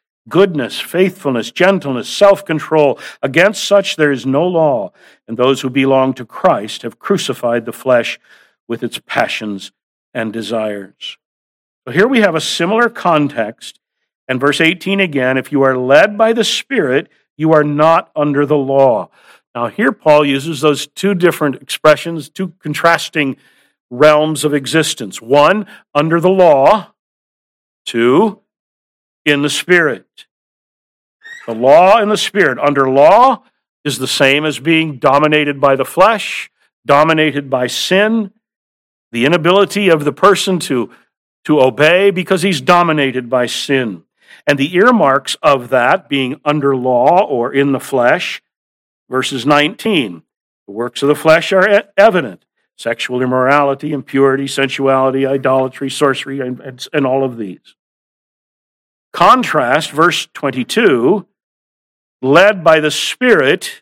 goodness, 0.29 0.79
faithfulness, 0.79 1.51
gentleness, 1.51 2.09
self 2.09 2.45
control. 2.45 2.99
Against 3.21 3.63
such 3.63 3.95
there 3.95 4.11
is 4.11 4.25
no 4.25 4.45
law, 4.47 4.91
and 5.27 5.37
those 5.37 5.61
who 5.61 5.69
belong 5.69 6.13
to 6.15 6.25
Christ 6.25 6.83
have 6.83 6.99
crucified 6.99 7.65
the 7.65 7.73
flesh 7.73 8.19
with 8.67 8.83
its 8.83 8.99
passions 9.05 9.71
and 10.13 10.31
desires. 10.31 11.17
So 11.85 11.93
here 11.93 12.07
we 12.07 12.21
have 12.21 12.35
a 12.35 12.41
similar 12.41 12.89
context. 12.89 13.79
And 14.27 14.39
verse 14.39 14.61
18 14.61 14.99
again 14.99 15.37
if 15.37 15.51
you 15.51 15.61
are 15.63 15.77
led 15.77 16.17
by 16.17 16.33
the 16.33 16.43
Spirit, 16.43 17.09
you 17.37 17.53
are 17.53 17.63
not 17.63 18.11
under 18.15 18.45
the 18.45 18.57
law. 18.57 19.09
Now, 19.53 19.67
here 19.67 19.91
Paul 19.91 20.25
uses 20.25 20.61
those 20.61 20.87
two 20.87 21.13
different 21.13 21.55
expressions, 21.55 22.29
two 22.29 22.53
contrasting 22.59 23.35
realms 23.89 24.45
of 24.45 24.53
existence. 24.53 25.21
One, 25.21 25.65
under 25.93 26.21
the 26.21 26.29
law. 26.29 26.93
Two, 27.85 28.41
in 29.25 29.41
the 29.41 29.49
Spirit. 29.49 30.25
The 31.47 31.55
law 31.55 31.97
and 31.97 32.11
the 32.11 32.17
Spirit. 32.17 32.59
Under 32.59 32.89
law 32.89 33.43
is 33.83 33.97
the 33.97 34.07
same 34.07 34.45
as 34.45 34.59
being 34.59 34.97
dominated 34.97 35.59
by 35.59 35.75
the 35.75 35.85
flesh, 35.85 36.51
dominated 36.85 37.49
by 37.49 37.67
sin, 37.67 38.31
the 39.11 39.25
inability 39.25 39.89
of 39.89 40.05
the 40.05 40.13
person 40.13 40.59
to, 40.59 40.91
to 41.45 41.61
obey 41.61 42.11
because 42.11 42.41
he's 42.41 42.61
dominated 42.61 43.29
by 43.29 43.45
sin. 43.45 44.03
And 44.47 44.57
the 44.57 44.75
earmarks 44.75 45.35
of 45.41 45.69
that 45.69 46.09
being 46.09 46.39
under 46.45 46.75
law 46.75 47.25
or 47.25 47.53
in 47.53 47.73
the 47.73 47.79
flesh, 47.79 48.41
verses 49.09 49.45
19. 49.45 50.23
The 50.67 50.71
works 50.71 51.01
of 51.01 51.09
the 51.09 51.15
flesh 51.15 51.51
are 51.51 51.83
evident 51.97 52.45
sexual 52.77 53.21
immorality, 53.21 53.91
impurity, 53.93 54.47
sensuality, 54.47 55.23
idolatry, 55.25 55.89
sorcery, 55.89 56.39
and, 56.39 56.59
and, 56.61 56.87
and 56.91 57.05
all 57.05 57.23
of 57.23 57.37
these. 57.37 57.75
Contrast, 59.13 59.91
verse 59.91 60.27
22, 60.33 61.27
led 62.21 62.63
by 62.63 62.79
the 62.79 62.91
Spirit, 62.91 63.81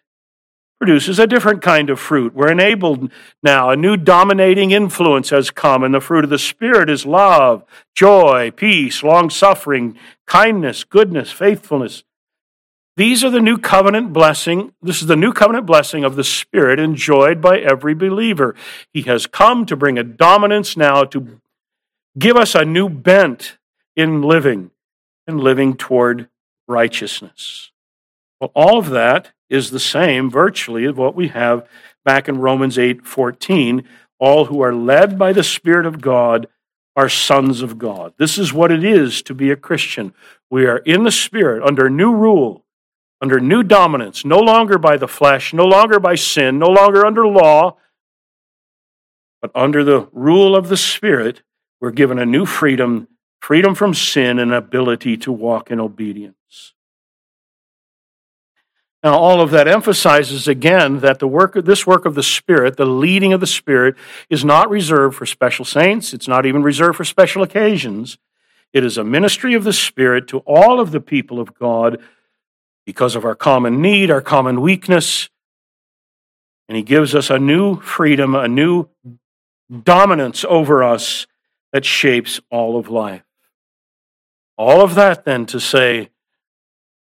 produces 0.79 1.19
a 1.19 1.27
different 1.27 1.61
kind 1.61 1.89
of 1.89 1.99
fruit. 1.99 2.33
We're 2.33 2.51
enabled 2.51 3.11
now. 3.43 3.69
A 3.69 3.75
new 3.75 3.97
dominating 3.97 4.71
influence 4.71 5.29
has 5.29 5.51
come, 5.51 5.83
and 5.83 5.93
the 5.93 5.99
fruit 5.99 6.23
of 6.23 6.29
the 6.29 6.39
Spirit 6.39 6.89
is 6.89 7.05
love, 7.05 7.63
joy, 7.93 8.51
peace, 8.55 9.03
long 9.03 9.29
suffering, 9.29 9.97
kindness, 10.25 10.83
goodness, 10.83 11.31
faithfulness. 11.31 12.03
These 12.97 13.23
are 13.23 13.29
the 13.29 13.41
new 13.41 13.57
covenant 13.57 14.13
blessing. 14.13 14.73
This 14.81 15.01
is 15.01 15.07
the 15.07 15.15
new 15.15 15.31
covenant 15.31 15.65
blessing 15.65 16.03
of 16.03 16.15
the 16.15 16.23
Spirit 16.23 16.79
enjoyed 16.79 17.39
by 17.39 17.59
every 17.59 17.93
believer. 17.93 18.55
He 18.91 19.03
has 19.03 19.27
come 19.27 19.65
to 19.67 19.75
bring 19.75 19.97
a 19.97 20.03
dominance 20.03 20.75
now 20.75 21.03
to 21.05 21.39
give 22.17 22.35
us 22.35 22.55
a 22.55 22.65
new 22.65 22.89
bent 22.89 23.57
in 23.95 24.21
living 24.21 24.71
and 25.29 25.39
living 25.39 25.75
toward 25.75 26.27
righteousness. 26.67 27.71
Well, 28.41 28.51
all 28.55 28.79
of 28.79 28.89
that 28.89 29.31
is 29.49 29.69
the 29.69 29.79
same 29.79 30.29
virtually 30.29 30.85
of 30.85 30.97
what 30.97 31.15
we 31.15 31.29
have 31.29 31.67
back 32.03 32.27
in 32.27 32.39
Romans 32.39 32.77
8 32.77 33.05
14. 33.05 33.87
All 34.19 34.45
who 34.45 34.61
are 34.61 34.73
led 34.73 35.17
by 35.17 35.31
the 35.31 35.43
Spirit 35.43 35.85
of 35.85 36.01
God 36.01 36.47
are 36.95 37.07
sons 37.07 37.61
of 37.61 37.77
God. 37.77 38.13
This 38.17 38.37
is 38.37 38.51
what 38.51 38.71
it 38.71 38.83
is 38.83 39.21
to 39.23 39.33
be 39.33 39.51
a 39.51 39.55
Christian. 39.55 40.13
We 40.49 40.65
are 40.65 40.79
in 40.79 41.03
the 41.03 41.11
Spirit 41.11 41.63
under 41.63 41.89
new 41.89 42.13
rule, 42.13 42.65
under 43.21 43.39
new 43.39 43.63
dominance, 43.63 44.25
no 44.25 44.39
longer 44.39 44.77
by 44.77 44.97
the 44.97 45.07
flesh, 45.07 45.53
no 45.53 45.63
longer 45.63 45.99
by 45.99 46.15
sin, 46.15 46.59
no 46.59 46.67
longer 46.67 47.05
under 47.05 47.25
law, 47.25 47.77
but 49.41 49.51
under 49.55 49.83
the 49.83 50.09
rule 50.11 50.55
of 50.55 50.69
the 50.69 50.77
Spirit. 50.77 51.43
We're 51.79 51.91
given 51.91 52.19
a 52.19 52.25
new 52.25 52.45
freedom 52.45 53.07
freedom 53.39 53.75
from 53.75 53.93
sin, 53.93 54.39
and 54.39 54.53
ability 54.53 55.17
to 55.17 55.31
walk 55.31 55.71
in 55.71 55.79
obedience. 55.79 56.35
Now, 59.01 59.17
all 59.17 59.39
of 59.39 59.51
that 59.51 59.67
emphasizes 59.67 60.47
again 60.47 60.99
that 60.99 61.19
the 61.19 61.27
work 61.27 61.55
of 61.55 61.63
this 61.63 61.87
work 61.87 62.03
of 62.05 62.15
the 62.15 62.23
Spirit, 62.23 62.75
the 62.75 62.85
leading 62.85 63.31
of 63.31 63.39
the 63.39 63.47
Spirit, 63.47 63.95
is 64.29 64.43
not 64.43 64.69
reserved 64.69 65.15
for 65.15 65.25
special 65.25 65.63
saints. 65.63 66.13
It's 66.13 66.27
not 66.27 66.45
even 66.45 66.63
reserved 66.63 66.97
for 66.97 67.05
special 67.05 67.41
occasions. 67.41 68.17
It 68.73 68.83
is 68.83 68.97
a 68.97 69.03
ministry 69.05 69.53
of 69.53 69.63
the 69.63 69.73
Spirit 69.73 70.27
to 70.27 70.39
all 70.39 70.81
of 70.81 70.91
the 70.91 70.99
people 70.99 71.39
of 71.39 71.53
God 71.53 71.99
because 72.85 73.15
of 73.15 73.23
our 73.23 73.35
common 73.35 73.81
need, 73.81 74.11
our 74.11 74.21
common 74.21 74.59
weakness. 74.59 75.29
And 76.67 76.75
He 76.75 76.83
gives 76.83 77.15
us 77.15 77.29
a 77.29 77.39
new 77.39 77.79
freedom, 77.79 78.35
a 78.35 78.49
new 78.49 78.89
dominance 79.83 80.43
over 80.43 80.83
us 80.83 81.25
that 81.71 81.85
shapes 81.85 82.41
all 82.51 82.77
of 82.77 82.89
life. 82.89 83.23
All 84.59 84.81
of 84.81 84.95
that 84.95 85.23
then 85.23 85.45
to 85.45 85.59
say 85.61 86.09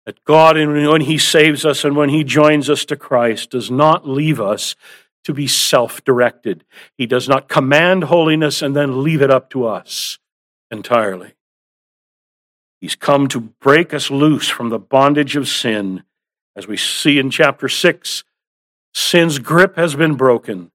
that 0.07 0.25
God, 0.25 0.57
when 0.57 1.03
He 1.03 1.19
saves 1.19 1.67
us 1.67 1.85
and 1.85 1.95
when 1.95 2.09
He 2.09 2.25
joins 2.25 2.71
us 2.71 2.87
to 2.87 2.97
Christ, 2.97 3.51
does 3.51 3.71
not 3.71 4.09
leave 4.09 4.41
us 4.41 4.75
to 5.25 5.35
be 5.35 5.47
self 5.47 6.03
directed. 6.03 6.65
He 6.97 7.05
does 7.05 7.29
not 7.29 7.51
command 7.51 8.05
holiness 8.05 8.63
and 8.63 8.75
then 8.75 9.03
leave 9.03 9.21
it 9.21 9.31
up 9.31 9.51
to 9.51 9.67
us 9.67 10.19
entirely. 10.71 11.35
He's 12.81 12.97
come 12.97 13.29
to 13.29 13.41
break 13.41 13.93
us 13.93 14.11
loose 14.11 14.49
from 14.49 14.71
the 14.71 14.79
bondage 14.79 15.37
of 15.37 15.47
sin. 15.47 16.05
As 16.57 16.67
we 16.67 16.79
see 16.79 17.19
in 17.19 17.31
chapter 17.31 17.69
6, 17.69 18.25
sin's 18.95 19.39
grip 19.39 19.77
has 19.77 19.95
been 19.95 20.15
broken. 20.15 20.71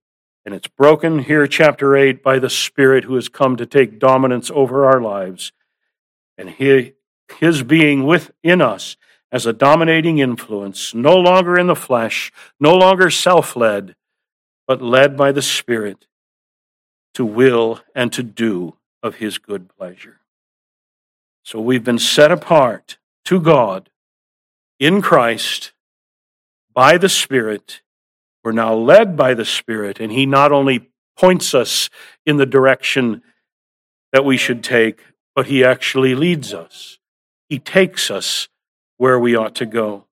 And 0.46 0.54
it's 0.54 0.68
broken 0.68 1.20
here, 1.20 1.48
chapter 1.48 1.98
8, 1.98 2.22
by 2.22 2.38
the 2.38 2.52
Spirit 2.52 3.06
who 3.06 3.16
has 3.16 3.30
come 3.30 3.56
to 3.58 3.66
take 3.66 3.98
dominance 3.98 4.52
over 4.54 4.86
our 4.86 5.02
lives 5.02 5.52
and 6.38 6.50
he, 6.52 6.94
his 7.40 7.64
being 7.64 8.06
within 8.06 8.62
us 8.62 8.98
as 9.32 9.46
a 9.46 9.54
dominating 9.54 10.20
influence, 10.20 10.94
no 10.94 11.16
longer 11.16 11.58
in 11.58 11.68
the 11.68 11.76
flesh, 11.76 12.32
no 12.60 12.76
longer 12.76 13.10
self 13.10 13.56
led, 13.56 13.96
but 14.68 14.82
led 14.82 15.18
by 15.18 15.32
the 15.32 15.42
Spirit 15.42 16.08
to 17.14 17.26
will 17.26 17.82
and 17.96 18.14
to 18.14 18.24
do 18.24 18.76
of 19.02 19.16
his 19.16 19.38
good 19.38 19.70
pleasure. 19.76 20.20
So 21.44 21.60
we've 21.60 21.84
been 21.84 22.00
set 22.00 22.32
apart 22.32 22.98
to 23.26 23.40
God 23.40 23.90
in 24.80 25.02
Christ 25.02 25.74
by 26.74 26.98
the 26.98 27.10
Spirit. 27.10 27.82
We're 28.44 28.52
now 28.52 28.74
led 28.76 29.18
by 29.18 29.34
the 29.34 29.46
Spirit, 29.46 30.00
and 30.00 30.12
he 30.12 30.26
not 30.26 30.52
only 30.52 30.90
points 31.18 31.54
us 31.54 31.90
in 32.26 32.38
the 32.38 32.46
direction 32.46 33.24
that 34.14 34.24
we 34.24 34.38
should 34.38 34.64
take, 34.64 35.02
but 35.38 35.46
He 35.46 35.64
actually 35.64 36.16
leads 36.16 36.52
us. 36.52 36.98
He 37.48 37.60
takes 37.60 38.10
us 38.10 38.50
where 38.98 39.20
we 39.20 39.36
ought 39.36 39.54
to 39.58 39.68
go. 39.68 40.06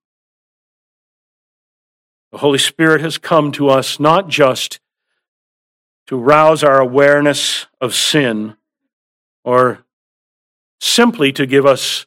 The 2.30 2.38
Holy 2.38 2.60
Spirit 2.60 3.00
has 3.00 3.18
come 3.18 3.50
to 3.52 3.68
us 3.68 3.98
not 3.98 4.28
just 4.28 4.78
to 6.06 6.16
rouse 6.16 6.62
our 6.62 6.78
awareness 6.78 7.66
of 7.80 7.92
sin 7.92 8.54
or 9.42 9.84
simply 10.80 11.32
to 11.32 11.44
give 11.44 11.66
us 11.66 12.06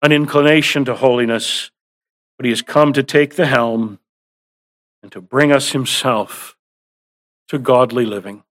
an 0.00 0.10
inclination 0.10 0.86
to 0.86 0.94
holiness, 0.94 1.70
but 2.38 2.46
He 2.46 2.50
has 2.50 2.62
come 2.62 2.94
to 2.94 3.02
take 3.02 3.36
the 3.36 3.44
helm 3.44 3.98
and 5.02 5.12
to 5.12 5.20
bring 5.20 5.52
us 5.52 5.72
Himself 5.72 6.56
to 7.48 7.58
godly 7.58 8.06
living. 8.06 8.42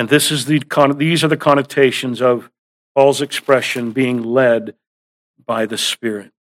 And 0.00 0.08
this 0.08 0.30
is 0.30 0.46
the, 0.46 0.62
these 0.96 1.22
are 1.22 1.28
the 1.28 1.36
connotations 1.36 2.22
of 2.22 2.50
Paul's 2.94 3.20
expression 3.20 3.92
being 3.92 4.22
led 4.22 4.74
by 5.44 5.66
the 5.66 5.76
Spirit. 5.76 6.32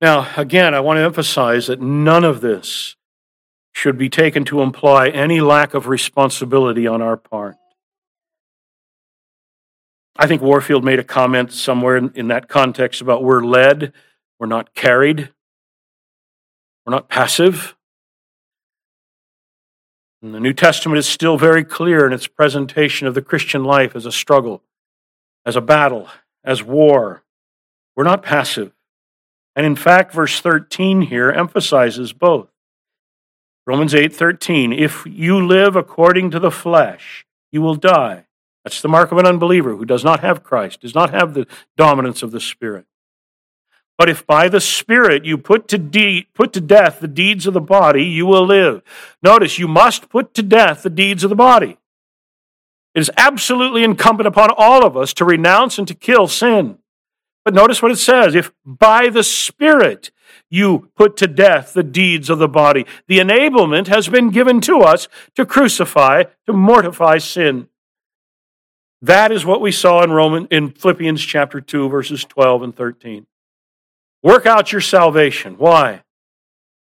Now, 0.00 0.28
again, 0.36 0.74
I 0.74 0.80
want 0.80 0.96
to 0.96 1.02
emphasize 1.02 1.68
that 1.68 1.80
none 1.80 2.24
of 2.24 2.40
this 2.40 2.96
should 3.72 3.96
be 3.96 4.08
taken 4.08 4.44
to 4.46 4.62
imply 4.62 5.10
any 5.10 5.40
lack 5.40 5.74
of 5.74 5.86
responsibility 5.86 6.88
on 6.88 7.00
our 7.00 7.16
part. 7.16 7.54
I 10.16 10.26
think 10.26 10.42
Warfield 10.42 10.82
made 10.82 10.98
a 10.98 11.04
comment 11.04 11.52
somewhere 11.52 11.96
in, 11.96 12.10
in, 12.16 12.26
that 12.28 12.48
context 12.48 13.00
about 13.00 13.22
we're 13.22 13.44
led, 13.44 13.92
we're 14.40 14.48
not 14.48 14.74
carried, 14.74 15.30
we're 16.84 16.94
not 16.94 17.08
passive. 17.08 17.76
And 20.22 20.32
the 20.32 20.40
New 20.40 20.52
Testament 20.52 20.98
is 20.98 21.06
still 21.06 21.36
very 21.36 21.64
clear 21.64 22.06
in 22.06 22.12
its 22.12 22.28
presentation 22.28 23.08
of 23.08 23.14
the 23.14 23.22
Christian 23.22 23.64
life 23.64 23.96
as 23.96 24.06
a 24.06 24.12
struggle, 24.12 24.62
as 25.44 25.56
a 25.56 25.60
battle, 25.60 26.08
as 26.44 26.62
war. 26.62 27.24
We're 27.96 28.04
not 28.04 28.22
passive. 28.22 28.72
And 29.56 29.66
in 29.66 29.74
fact, 29.74 30.12
verse 30.12 30.40
13 30.40 31.02
here 31.02 31.30
emphasizes 31.30 32.12
both. 32.12 32.48
Romans 33.66 33.94
8:13, 33.94 34.72
if 34.72 35.04
you 35.06 35.44
live 35.44 35.76
according 35.76 36.30
to 36.30 36.38
the 36.38 36.50
flesh, 36.50 37.26
you 37.50 37.60
will 37.60 37.74
die. 37.74 38.26
That's 38.64 38.80
the 38.80 38.88
mark 38.88 39.12
of 39.12 39.18
an 39.18 39.26
unbeliever 39.26 39.76
who 39.76 39.84
does 39.84 40.04
not 40.04 40.20
have 40.20 40.44
Christ, 40.44 40.80
does 40.80 40.94
not 40.94 41.10
have 41.10 41.34
the 41.34 41.46
dominance 41.76 42.22
of 42.22 42.30
the 42.30 42.40
Spirit. 42.40 42.86
But 44.02 44.10
if 44.10 44.26
by 44.26 44.48
the 44.48 44.60
Spirit 44.60 45.24
you 45.24 45.38
put 45.38 45.68
to, 45.68 45.78
de- 45.78 46.26
put 46.34 46.52
to 46.54 46.60
death 46.60 46.98
the 46.98 47.06
deeds 47.06 47.46
of 47.46 47.54
the 47.54 47.60
body, 47.60 48.02
you 48.02 48.26
will 48.26 48.44
live. 48.44 48.82
Notice, 49.22 49.60
you 49.60 49.68
must 49.68 50.08
put 50.08 50.34
to 50.34 50.42
death 50.42 50.82
the 50.82 50.90
deeds 50.90 51.22
of 51.22 51.30
the 51.30 51.36
body. 51.36 51.78
It 52.96 53.00
is 53.00 53.12
absolutely 53.16 53.84
incumbent 53.84 54.26
upon 54.26 54.50
all 54.56 54.84
of 54.84 54.96
us 54.96 55.12
to 55.14 55.24
renounce 55.24 55.78
and 55.78 55.86
to 55.86 55.94
kill 55.94 56.26
sin. 56.26 56.78
But 57.44 57.54
notice 57.54 57.80
what 57.80 57.92
it 57.92 57.96
says 57.98 58.34
if 58.34 58.50
by 58.66 59.08
the 59.08 59.22
Spirit 59.22 60.10
you 60.50 60.90
put 60.96 61.16
to 61.18 61.28
death 61.28 61.72
the 61.72 61.84
deeds 61.84 62.28
of 62.28 62.40
the 62.40 62.48
body, 62.48 62.84
the 63.06 63.20
enablement 63.20 63.86
has 63.86 64.08
been 64.08 64.30
given 64.30 64.60
to 64.62 64.80
us 64.80 65.06
to 65.36 65.46
crucify, 65.46 66.24
to 66.46 66.52
mortify 66.52 67.18
sin. 67.18 67.68
That 69.00 69.30
is 69.30 69.46
what 69.46 69.60
we 69.60 69.70
saw 69.70 70.02
in 70.02 70.10
Roman 70.10 70.48
in 70.50 70.72
Philippians 70.72 71.24
chapter 71.24 71.60
2 71.60 71.88
verses 71.88 72.24
12 72.24 72.62
and 72.64 72.74
13. 72.74 73.28
Work 74.22 74.46
out 74.46 74.72
your 74.72 74.80
salvation. 74.80 75.54
Why? 75.58 76.02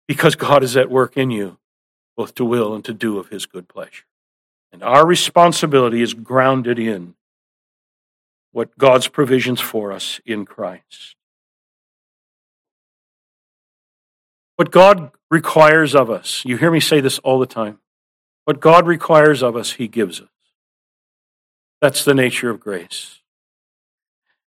Because 0.06 0.36
God 0.36 0.62
is 0.62 0.76
at 0.76 0.90
work 0.90 1.16
in 1.16 1.30
you, 1.30 1.58
both 2.16 2.34
to 2.36 2.44
will 2.44 2.74
and 2.74 2.84
to 2.84 2.94
do 2.94 3.18
of 3.18 3.28
his 3.28 3.46
good 3.46 3.68
pleasure. 3.68 4.04
And 4.72 4.82
our 4.82 5.06
responsibility 5.06 6.02
is 6.02 6.14
grounded 6.14 6.78
in 6.78 7.14
what 8.52 8.76
God's 8.78 9.08
provisions 9.08 9.60
for 9.60 9.92
us 9.92 10.20
in 10.24 10.44
Christ. 10.44 11.16
What 14.56 14.70
God 14.70 15.10
requires 15.30 15.94
of 15.94 16.10
us, 16.10 16.44
you 16.44 16.56
hear 16.56 16.70
me 16.70 16.78
say 16.78 17.00
this 17.00 17.18
all 17.20 17.40
the 17.40 17.46
time. 17.46 17.80
What 18.44 18.60
God 18.60 18.86
requires 18.86 19.42
of 19.42 19.56
us, 19.56 19.72
He 19.72 19.88
gives 19.88 20.20
us. 20.20 20.28
That's 21.80 22.04
the 22.04 22.14
nature 22.14 22.50
of 22.50 22.60
grace. 22.60 23.20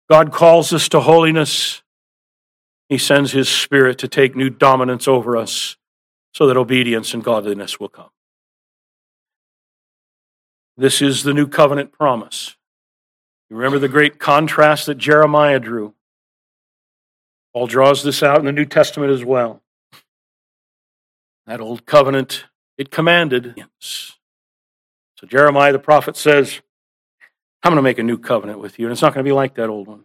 God 0.10 0.32
calls 0.32 0.72
us 0.72 0.88
to 0.90 1.00
holiness. 1.00 1.82
He 2.90 2.98
sends 2.98 3.32
His 3.32 3.50
Spirit 3.50 3.98
to 4.00 4.08
take 4.08 4.36
new 4.36 4.50
dominance 4.50 5.08
over 5.08 5.36
us 5.36 5.78
so 6.34 6.48
that 6.48 6.58
obedience 6.58 7.14
and 7.14 7.24
godliness 7.24 7.80
will 7.80 7.90
come. 7.90 8.10
This 10.78 11.02
is 11.02 11.24
the 11.24 11.34
new 11.34 11.48
covenant 11.48 11.92
promise. 11.92 12.58
You 13.50 13.56
remember 13.56 13.80
the 13.80 13.88
great 13.88 14.20
contrast 14.20 14.88
that 14.88 14.98
Jeremiah 14.98 15.60
drew. 15.60 15.94
Paul 17.54 17.68
draws 17.68 18.04
this 18.04 18.22
out 18.22 18.40
in 18.40 18.46
the 18.46 18.52
New 18.52 18.66
Testament 18.66 19.12
as 19.12 19.24
well. 19.24 19.62
That 21.48 21.62
old 21.62 21.86
covenant, 21.86 22.46
it 22.78 22.92
commanded. 22.92 23.56
So 23.80 25.28
Jeremiah 25.28 25.72
the 25.72 25.80
prophet 25.80 26.18
says, 26.18 26.60
I'm 27.64 27.72
going 27.72 27.78
to 27.78 27.82
make 27.82 28.00
a 28.00 28.04
new 28.04 28.18
covenant 28.18 28.60
with 28.60 28.78
you, 28.78 28.86
and 28.86 28.92
it's 28.92 29.02
not 29.02 29.14
going 29.14 29.24
to 29.24 29.30
be 29.30 29.34
like 29.34 29.56
that 29.56 29.70
old 29.70 29.88
one. 29.88 30.04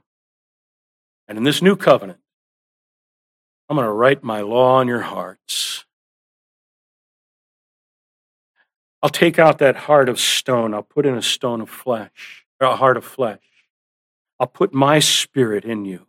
And 1.27 1.37
in 1.37 1.45
this 1.45 1.61
new 1.61 1.75
covenant, 1.77 2.21
I'm 3.70 3.76
going 3.76 3.87
to 3.87 3.92
write 3.92 4.24
my 4.24 4.40
law 4.40 4.78
on 4.78 4.88
your 4.88 5.02
hearts. 5.02 5.85
I'll 9.00 9.11
take 9.11 9.38
out 9.38 9.59
that 9.59 9.76
heart 9.76 10.09
of 10.09 10.18
stone. 10.18 10.74
I'll 10.74 10.83
put 10.83 11.06
in 11.06 11.14
a 11.14 11.22
stone 11.22 11.61
of 11.61 11.70
flesh, 11.70 12.44
or 12.61 12.66
a 12.66 12.74
heart 12.74 12.96
of 12.96 13.04
flesh. 13.04 13.38
I'll 14.40 14.48
put 14.48 14.74
my 14.74 14.98
spirit 14.98 15.64
in 15.64 15.85
you, 15.85 16.09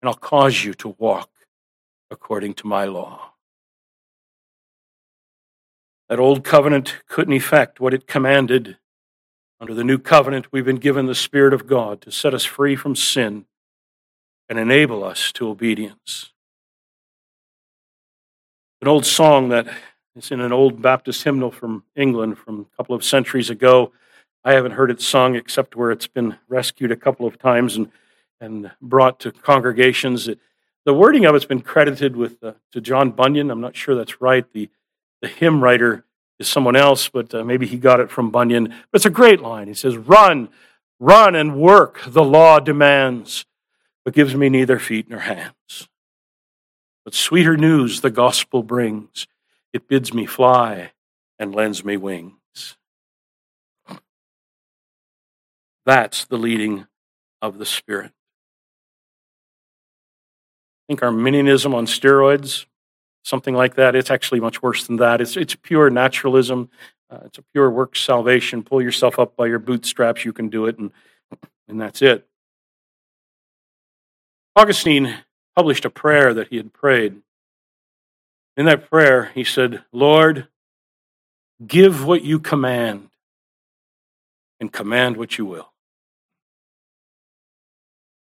and 0.00 0.08
I'll 0.08 0.14
cause 0.14 0.62
you 0.62 0.74
to 0.74 0.94
walk 0.96 1.28
according 2.08 2.54
to 2.54 2.68
my 2.68 2.84
law. 2.84 3.32
That 6.08 6.20
old 6.20 6.44
covenant 6.44 6.98
couldn't 7.08 7.34
effect 7.34 7.80
what 7.80 7.92
it 7.92 8.06
commanded. 8.06 8.78
Under 9.60 9.74
the 9.74 9.82
new 9.82 9.98
covenant, 9.98 10.52
we've 10.52 10.64
been 10.64 10.76
given 10.76 11.06
the 11.06 11.16
Spirit 11.16 11.52
of 11.52 11.66
God 11.66 12.00
to 12.02 12.12
set 12.12 12.32
us 12.32 12.44
free 12.44 12.76
from 12.76 12.94
sin 12.94 13.46
and 14.48 14.56
enable 14.56 15.02
us 15.02 15.32
to 15.32 15.48
obedience 15.48 16.33
an 18.84 18.88
old 18.88 19.06
song 19.06 19.48
that 19.48 19.66
is 20.14 20.30
in 20.30 20.42
an 20.42 20.52
old 20.52 20.82
Baptist 20.82 21.24
hymnal 21.24 21.50
from 21.50 21.84
England 21.96 22.36
from 22.36 22.66
a 22.70 22.76
couple 22.76 22.94
of 22.94 23.02
centuries 23.02 23.48
ago. 23.48 23.92
I 24.44 24.52
haven't 24.52 24.72
heard 24.72 24.90
it 24.90 25.00
sung 25.00 25.36
except 25.36 25.74
where 25.74 25.90
it's 25.90 26.06
been 26.06 26.36
rescued 26.48 26.92
a 26.92 26.96
couple 26.96 27.26
of 27.26 27.38
times 27.38 27.76
and, 27.76 27.90
and 28.42 28.70
brought 28.82 29.20
to 29.20 29.32
congregations. 29.32 30.28
The 30.84 30.92
wording 30.92 31.24
of 31.24 31.34
it's 31.34 31.46
been 31.46 31.62
credited 31.62 32.14
with 32.14 32.44
uh, 32.44 32.52
to 32.72 32.82
John 32.82 33.10
Bunyan. 33.12 33.50
I'm 33.50 33.62
not 33.62 33.74
sure 33.74 33.94
that's 33.94 34.20
right. 34.20 34.44
The, 34.52 34.68
the 35.22 35.28
hymn 35.28 35.64
writer 35.64 36.04
is 36.38 36.46
someone 36.46 36.76
else, 36.76 37.08
but 37.08 37.34
uh, 37.34 37.42
maybe 37.42 37.66
he 37.66 37.78
got 37.78 38.00
it 38.00 38.10
from 38.10 38.30
Bunyan. 38.30 38.68
But 38.68 38.96
it's 38.98 39.06
a 39.06 39.10
great 39.10 39.40
line. 39.40 39.66
He 39.66 39.72
says, 39.72 39.96
Run, 39.96 40.50
run 41.00 41.34
and 41.34 41.56
work, 41.56 42.02
the 42.06 42.22
law 42.22 42.60
demands, 42.60 43.46
but 44.04 44.12
gives 44.12 44.34
me 44.34 44.50
neither 44.50 44.78
feet 44.78 45.08
nor 45.08 45.20
hands. 45.20 45.88
But 47.04 47.14
sweeter 47.14 47.56
news 47.56 48.00
the 48.00 48.10
gospel 48.10 48.62
brings. 48.62 49.26
It 49.72 49.88
bids 49.88 50.14
me 50.14 50.26
fly 50.26 50.92
and 51.38 51.54
lends 51.54 51.84
me 51.84 51.96
wings. 51.96 52.76
That's 55.84 56.24
the 56.24 56.38
leading 56.38 56.86
of 57.42 57.58
the 57.58 57.66
Spirit. 57.66 58.12
I 60.84 60.86
think 60.88 61.02
Arminianism 61.02 61.74
on 61.74 61.86
steroids, 61.86 62.66
something 63.22 63.54
like 63.54 63.74
that, 63.74 63.94
it's 63.94 64.10
actually 64.10 64.40
much 64.40 64.62
worse 64.62 64.86
than 64.86 64.96
that. 64.96 65.20
It's, 65.20 65.36
it's 65.36 65.54
pure 65.54 65.90
naturalism. 65.90 66.70
Uh, 67.10 67.20
it's 67.26 67.38
a 67.38 67.42
pure 67.52 67.70
work 67.70 67.96
salvation. 67.96 68.62
Pull 68.62 68.82
yourself 68.82 69.18
up 69.18 69.36
by 69.36 69.46
your 69.46 69.58
bootstraps, 69.58 70.24
you 70.24 70.32
can 70.32 70.48
do 70.48 70.66
it, 70.66 70.78
and, 70.78 70.90
and 71.68 71.80
that's 71.80 72.00
it. 72.00 72.26
Augustine 74.56 75.14
published 75.56 75.84
a 75.84 75.90
prayer 75.90 76.34
that 76.34 76.48
he 76.48 76.56
had 76.56 76.72
prayed. 76.72 77.20
In 78.56 78.66
that 78.66 78.88
prayer, 78.90 79.30
he 79.34 79.44
said, 79.44 79.82
Lord, 79.92 80.48
give 81.64 82.04
what 82.04 82.22
you 82.22 82.38
command 82.38 83.10
and 84.60 84.72
command 84.72 85.16
what 85.16 85.38
you 85.38 85.44
will. 85.44 85.72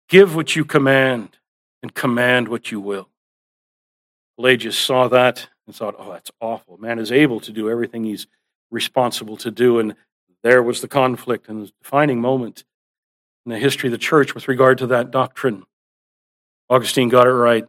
Give 0.08 0.34
what 0.34 0.56
you 0.56 0.64
command 0.64 1.36
and 1.82 1.94
command 1.94 2.48
what 2.48 2.70
you 2.70 2.80
will. 2.80 3.08
Pelagius 4.36 4.76
saw 4.76 5.08
that 5.08 5.48
and 5.66 5.74
thought, 5.74 5.94
oh, 5.98 6.12
that's 6.12 6.30
awful. 6.40 6.78
Man 6.78 6.98
is 6.98 7.12
able 7.12 7.40
to 7.40 7.52
do 7.52 7.70
everything 7.70 8.04
he's 8.04 8.26
responsible 8.70 9.36
to 9.38 9.50
do. 9.50 9.78
And 9.78 9.94
there 10.42 10.62
was 10.62 10.80
the 10.80 10.88
conflict 10.88 11.48
and 11.48 11.62
the 11.62 11.72
defining 11.82 12.20
moment 12.20 12.64
in 13.46 13.52
the 13.52 13.58
history 13.58 13.88
of 13.88 13.92
the 13.92 13.98
church 13.98 14.34
with 14.34 14.48
regard 14.48 14.78
to 14.78 14.86
that 14.88 15.10
doctrine. 15.10 15.64
Augustine 16.70 17.10
got 17.10 17.26
it 17.26 17.32
right. 17.32 17.66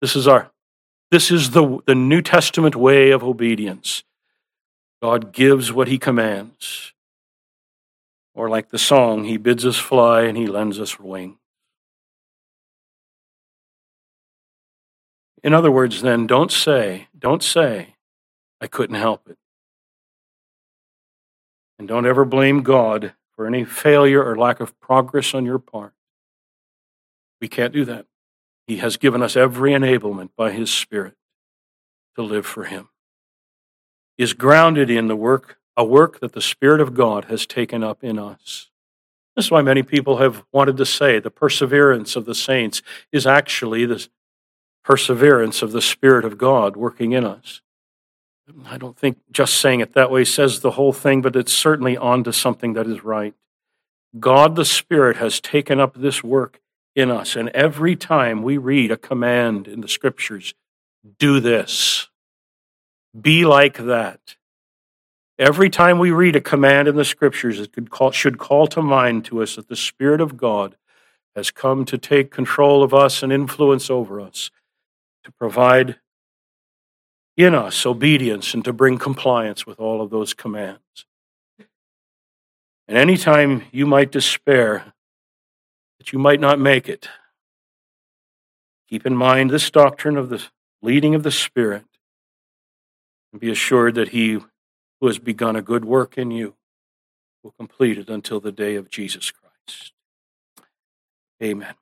This 0.00 0.16
is 0.16 0.26
our 0.26 0.50
this 1.12 1.30
is 1.30 1.50
the, 1.50 1.80
the 1.84 1.94
New 1.94 2.22
Testament 2.22 2.74
way 2.74 3.10
of 3.10 3.22
obedience. 3.22 4.02
God 5.02 5.30
gives 5.30 5.70
what 5.70 5.88
he 5.88 5.98
commands. 5.98 6.94
Or 8.34 8.48
like 8.48 8.70
the 8.70 8.78
song, 8.78 9.24
he 9.24 9.36
bids 9.36 9.66
us 9.66 9.76
fly 9.76 10.22
and 10.22 10.38
he 10.38 10.46
lends 10.46 10.80
us 10.80 10.98
wings. 10.98 11.36
In 15.42 15.52
other 15.52 15.70
words, 15.70 16.00
then, 16.00 16.26
don't 16.26 16.50
say, 16.50 17.08
don't 17.18 17.42
say, 17.42 17.96
I 18.58 18.66
couldn't 18.66 18.96
help 18.96 19.28
it. 19.28 19.36
And 21.78 21.86
don't 21.86 22.06
ever 22.06 22.24
blame 22.24 22.62
God 22.62 23.12
for 23.36 23.46
any 23.46 23.64
failure 23.64 24.24
or 24.24 24.34
lack 24.34 24.60
of 24.60 24.78
progress 24.80 25.34
on 25.34 25.44
your 25.44 25.58
part. 25.58 25.92
We 27.42 27.48
can't 27.48 27.72
do 27.72 27.84
that. 27.86 28.06
He 28.68 28.76
has 28.76 28.96
given 28.96 29.20
us 29.20 29.36
every 29.36 29.72
enablement 29.72 30.30
by 30.36 30.52
His 30.52 30.72
Spirit 30.72 31.14
to 32.14 32.22
live 32.22 32.46
for 32.46 32.64
Him. 32.64 32.88
Is 34.16 34.32
grounded 34.32 34.88
in 34.88 35.08
the 35.08 35.16
work, 35.16 35.58
a 35.76 35.84
work 35.84 36.20
that 36.20 36.34
the 36.34 36.40
Spirit 36.40 36.80
of 36.80 36.94
God 36.94 37.24
has 37.24 37.44
taken 37.44 37.82
up 37.82 38.04
in 38.04 38.16
us. 38.16 38.70
This 39.34 39.46
is 39.46 39.50
why 39.50 39.60
many 39.60 39.82
people 39.82 40.18
have 40.18 40.44
wanted 40.52 40.76
to 40.76 40.86
say 40.86 41.18
the 41.18 41.32
perseverance 41.32 42.14
of 42.14 42.26
the 42.26 42.34
saints 42.34 42.80
is 43.10 43.26
actually 43.26 43.86
the 43.86 44.06
perseverance 44.84 45.62
of 45.62 45.72
the 45.72 45.82
Spirit 45.82 46.24
of 46.24 46.38
God 46.38 46.76
working 46.76 47.10
in 47.10 47.24
us. 47.24 47.60
I 48.66 48.78
don't 48.78 48.96
think 48.96 49.18
just 49.32 49.54
saying 49.54 49.80
it 49.80 49.94
that 49.94 50.12
way 50.12 50.24
says 50.24 50.60
the 50.60 50.72
whole 50.72 50.92
thing, 50.92 51.22
but 51.22 51.34
it's 51.34 51.52
certainly 51.52 51.96
on 51.96 52.22
to 52.22 52.32
something 52.32 52.74
that 52.74 52.86
is 52.86 53.02
right. 53.02 53.34
God 54.20 54.54
the 54.54 54.64
Spirit 54.64 55.16
has 55.16 55.40
taken 55.40 55.80
up 55.80 55.94
this 55.94 56.22
work 56.22 56.60
in 56.94 57.10
us. 57.10 57.36
And 57.36 57.48
every 57.50 57.96
time 57.96 58.42
we 58.42 58.58
read 58.58 58.90
a 58.90 58.96
command 58.96 59.66
in 59.68 59.80
the 59.80 59.88
scriptures, 59.88 60.54
do 61.18 61.40
this, 61.40 62.08
Be 63.18 63.44
like 63.44 63.76
that. 63.76 64.36
Every 65.38 65.70
time 65.70 65.98
we 65.98 66.10
read 66.10 66.36
a 66.36 66.40
command 66.40 66.88
in 66.88 66.96
the 66.96 67.04
scriptures, 67.04 67.58
it 67.58 67.72
could 67.72 67.90
call, 67.90 68.10
should 68.10 68.38
call 68.38 68.66
to 68.68 68.82
mind 68.82 69.24
to 69.26 69.42
us 69.42 69.56
that 69.56 69.68
the 69.68 69.76
Spirit 69.76 70.20
of 70.20 70.36
God 70.36 70.76
has 71.34 71.50
come 71.50 71.84
to 71.86 71.98
take 71.98 72.30
control 72.30 72.82
of 72.82 72.94
us 72.94 73.22
and 73.22 73.32
influence 73.32 73.90
over 73.90 74.20
us, 74.20 74.50
to 75.24 75.32
provide 75.32 75.96
in 77.36 77.54
us 77.54 77.86
obedience 77.86 78.54
and 78.54 78.64
to 78.64 78.72
bring 78.72 78.98
compliance 78.98 79.66
with 79.66 79.80
all 79.80 80.02
of 80.02 80.10
those 80.10 80.34
commands. 80.34 81.06
And 82.86 82.98
anytime 82.98 83.64
you 83.72 83.86
might 83.86 84.12
despair 84.12 84.92
that 86.02 86.12
you 86.12 86.18
might 86.18 86.40
not 86.40 86.58
make 86.58 86.88
it, 86.88 87.08
keep 88.88 89.06
in 89.06 89.14
mind 89.14 89.50
this 89.50 89.70
doctrine 89.70 90.16
of 90.16 90.30
the 90.30 90.42
leading 90.82 91.14
of 91.14 91.22
the 91.22 91.30
Spirit 91.30 91.84
and 93.30 93.40
be 93.40 93.48
assured 93.48 93.94
that 93.94 94.08
He 94.08 94.32
who 94.32 95.06
has 95.06 95.20
begun 95.20 95.54
a 95.54 95.62
good 95.62 95.84
work 95.84 96.18
in 96.18 96.32
you 96.32 96.56
will 97.44 97.52
complete 97.52 97.98
it 97.98 98.08
until 98.08 98.40
the 98.40 98.50
day 98.50 98.74
of 98.74 98.90
Jesus 98.90 99.30
Christ. 99.30 99.92
Amen. 101.40 101.74